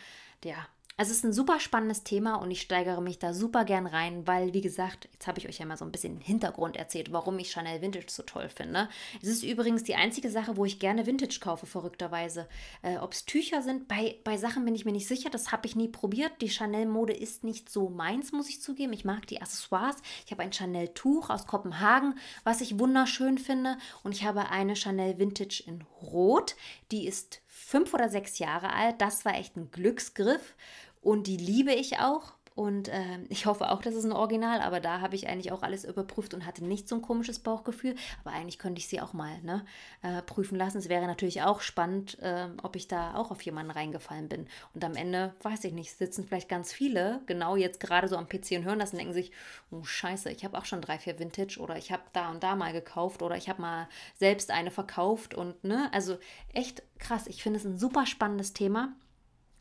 Ja, 0.44 0.66
also 1.00 1.12
es 1.12 1.16
ist 1.16 1.24
ein 1.24 1.32
super 1.32 1.60
spannendes 1.60 2.04
Thema 2.04 2.34
und 2.34 2.50
ich 2.50 2.60
steigere 2.60 3.00
mich 3.00 3.18
da 3.18 3.32
super 3.32 3.64
gern 3.64 3.86
rein, 3.86 4.26
weil, 4.26 4.52
wie 4.52 4.60
gesagt, 4.60 5.08
jetzt 5.14 5.26
habe 5.26 5.38
ich 5.38 5.48
euch 5.48 5.58
ja 5.58 5.64
mal 5.64 5.78
so 5.78 5.86
ein 5.86 5.92
bisschen 5.92 6.20
Hintergrund 6.20 6.76
erzählt, 6.76 7.10
warum 7.10 7.38
ich 7.38 7.50
Chanel 7.50 7.80
Vintage 7.80 8.10
so 8.10 8.22
toll 8.22 8.50
finde. 8.50 8.86
Es 9.22 9.28
ist 9.28 9.42
übrigens 9.42 9.82
die 9.82 9.94
einzige 9.94 10.28
Sache, 10.28 10.58
wo 10.58 10.66
ich 10.66 10.78
gerne 10.78 11.06
Vintage 11.06 11.38
kaufe, 11.40 11.64
verrückterweise. 11.64 12.50
Äh, 12.82 12.98
Ob 12.98 13.14
es 13.14 13.24
Tücher 13.24 13.62
sind, 13.62 13.88
bei, 13.88 14.18
bei 14.24 14.36
Sachen 14.36 14.66
bin 14.66 14.74
ich 14.74 14.84
mir 14.84 14.92
nicht 14.92 15.08
sicher, 15.08 15.30
das 15.30 15.52
habe 15.52 15.66
ich 15.66 15.74
nie 15.74 15.88
probiert. 15.88 16.32
Die 16.42 16.50
Chanel-Mode 16.50 17.14
ist 17.14 17.44
nicht 17.44 17.70
so 17.70 17.88
meins, 17.88 18.32
muss 18.32 18.50
ich 18.50 18.60
zugeben. 18.60 18.92
Ich 18.92 19.06
mag 19.06 19.26
die 19.26 19.40
Accessoires. 19.40 19.96
Ich 20.26 20.32
habe 20.32 20.42
ein 20.42 20.52
Chanel-Tuch 20.52 21.30
aus 21.30 21.46
Kopenhagen, 21.46 22.18
was 22.44 22.60
ich 22.60 22.78
wunderschön 22.78 23.38
finde. 23.38 23.78
Und 24.02 24.12
ich 24.14 24.24
habe 24.24 24.50
eine 24.50 24.76
Chanel 24.76 25.18
Vintage 25.18 25.62
in 25.66 25.80
Rot. 26.02 26.56
Die 26.90 27.06
ist 27.06 27.40
fünf 27.46 27.94
oder 27.94 28.10
sechs 28.10 28.38
Jahre 28.38 28.74
alt. 28.74 29.00
Das 29.00 29.24
war 29.24 29.34
echt 29.34 29.56
ein 29.56 29.70
Glücksgriff 29.70 30.54
und 31.00 31.26
die 31.26 31.36
liebe 31.36 31.72
ich 31.72 31.98
auch. 31.98 32.34
Und 32.56 32.88
äh, 32.88 33.20
ich 33.28 33.46
hoffe 33.46 33.70
auch, 33.70 33.80
dass 33.80 33.94
es 33.94 34.04
ein 34.04 34.12
Original, 34.12 34.60
aber 34.60 34.80
da 34.80 35.00
habe 35.00 35.14
ich 35.14 35.28
eigentlich 35.28 35.50
auch 35.50 35.62
alles 35.62 35.84
überprüft 35.84 36.34
und 36.34 36.44
hatte 36.44 36.64
nicht 36.64 36.88
so 36.88 36.96
ein 36.96 37.00
komisches 37.00 37.38
Bauchgefühl. 37.38 37.94
Aber 38.22 38.34
eigentlich 38.34 38.58
könnte 38.58 38.80
ich 38.80 38.88
sie 38.88 39.00
auch 39.00 39.12
mal 39.12 39.40
ne, 39.42 39.64
äh, 40.02 40.20
prüfen 40.20 40.58
lassen. 40.58 40.76
Es 40.76 40.88
wäre 40.88 41.06
natürlich 41.06 41.42
auch 41.42 41.60
spannend, 41.60 42.18
äh, 42.20 42.48
ob 42.62 42.76
ich 42.76 42.88
da 42.88 43.14
auch 43.14 43.30
auf 43.30 43.40
jemanden 43.42 43.70
reingefallen 43.70 44.28
bin. 44.28 44.46
Und 44.74 44.84
am 44.84 44.94
Ende, 44.94 45.34
weiß 45.42 45.64
ich 45.64 45.72
nicht, 45.72 45.96
sitzen 45.96 46.24
vielleicht 46.24 46.48
ganz 46.48 46.72
viele 46.72 47.22
genau 47.26 47.56
jetzt 47.56 47.80
gerade 47.80 48.08
so 48.08 48.16
am 48.16 48.28
PC 48.28 48.56
und 48.56 48.64
hören 48.64 48.80
das 48.80 48.92
und 48.92 48.98
denken 48.98 49.14
sich, 49.14 49.32
oh 49.70 49.84
scheiße, 49.84 50.30
ich 50.30 50.44
habe 50.44 50.58
auch 50.58 50.66
schon 50.66 50.82
drei, 50.82 50.98
vier 50.98 51.18
Vintage 51.18 51.60
oder 51.60 51.76
ich 51.76 51.92
habe 51.92 52.02
da 52.12 52.30
und 52.30 52.42
da 52.42 52.56
mal 52.56 52.72
gekauft 52.72 53.22
oder 53.22 53.36
ich 53.36 53.48
habe 53.48 53.62
mal 53.62 53.88
selbst 54.16 54.50
eine 54.50 54.70
verkauft 54.70 55.34
und 55.34 55.62
ne, 55.64 55.88
also 55.94 56.18
echt 56.52 56.82
krass. 56.98 57.26
Ich 57.26 57.42
finde 57.42 57.58
es 57.58 57.64
ein 57.64 57.78
super 57.78 58.04
spannendes 58.04 58.52
Thema. 58.52 58.92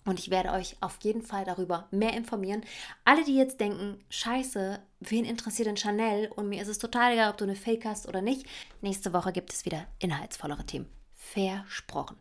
Und 0.05 0.19
ich 0.19 0.29
werde 0.29 0.51
euch 0.51 0.77
auf 0.81 0.97
jeden 1.01 1.21
Fall 1.21 1.45
darüber 1.45 1.87
mehr 1.91 2.13
informieren. 2.13 2.63
Alle, 3.05 3.23
die 3.23 3.35
jetzt 3.35 3.59
denken, 3.59 4.03
scheiße, 4.09 4.79
wen 5.01 5.25
interessiert 5.25 5.67
denn 5.67 5.77
Chanel? 5.77 6.31
Und 6.35 6.49
mir 6.49 6.61
ist 6.61 6.67
es 6.69 6.77
total 6.77 7.13
egal, 7.13 7.31
ob 7.31 7.37
du 7.37 7.43
eine 7.43 7.55
Fake 7.55 7.85
hast 7.85 8.07
oder 8.07 8.21
nicht. 8.21 8.45
Nächste 8.81 9.13
Woche 9.13 9.31
gibt 9.31 9.53
es 9.53 9.65
wieder 9.65 9.85
inhaltsvollere 9.99 10.65
Themen. 10.65 10.89
Versprochen. 11.13 12.17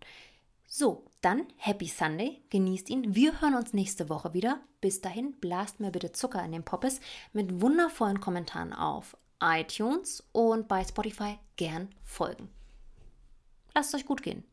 So, 0.67 1.07
dann 1.23 1.47
Happy 1.57 1.87
Sunday, 1.87 2.43
genießt 2.51 2.91
ihn. 2.91 3.14
Wir 3.14 3.41
hören 3.41 3.55
uns 3.55 3.73
nächste 3.73 4.09
Woche 4.11 4.35
wieder. 4.35 4.61
Bis 4.81 5.01
dahin, 5.01 5.33
blast 5.41 5.81
mir 5.81 5.91
bitte 5.91 6.12
Zucker 6.12 6.45
in 6.45 6.53
den 6.53 6.64
Poppes 6.64 7.01
mit 7.33 7.61
wundervollen 7.61 8.21
Kommentaren 8.21 8.73
auf 8.73 9.17
iTunes 9.41 10.23
und 10.33 10.69
bei 10.69 10.85
Spotify 10.85 11.38
gern 11.57 11.88
folgen. 12.05 12.51
Lasst 13.75 13.95
es 13.95 14.01
euch 14.01 14.07
gut 14.07 14.23
gehen. 14.23 14.45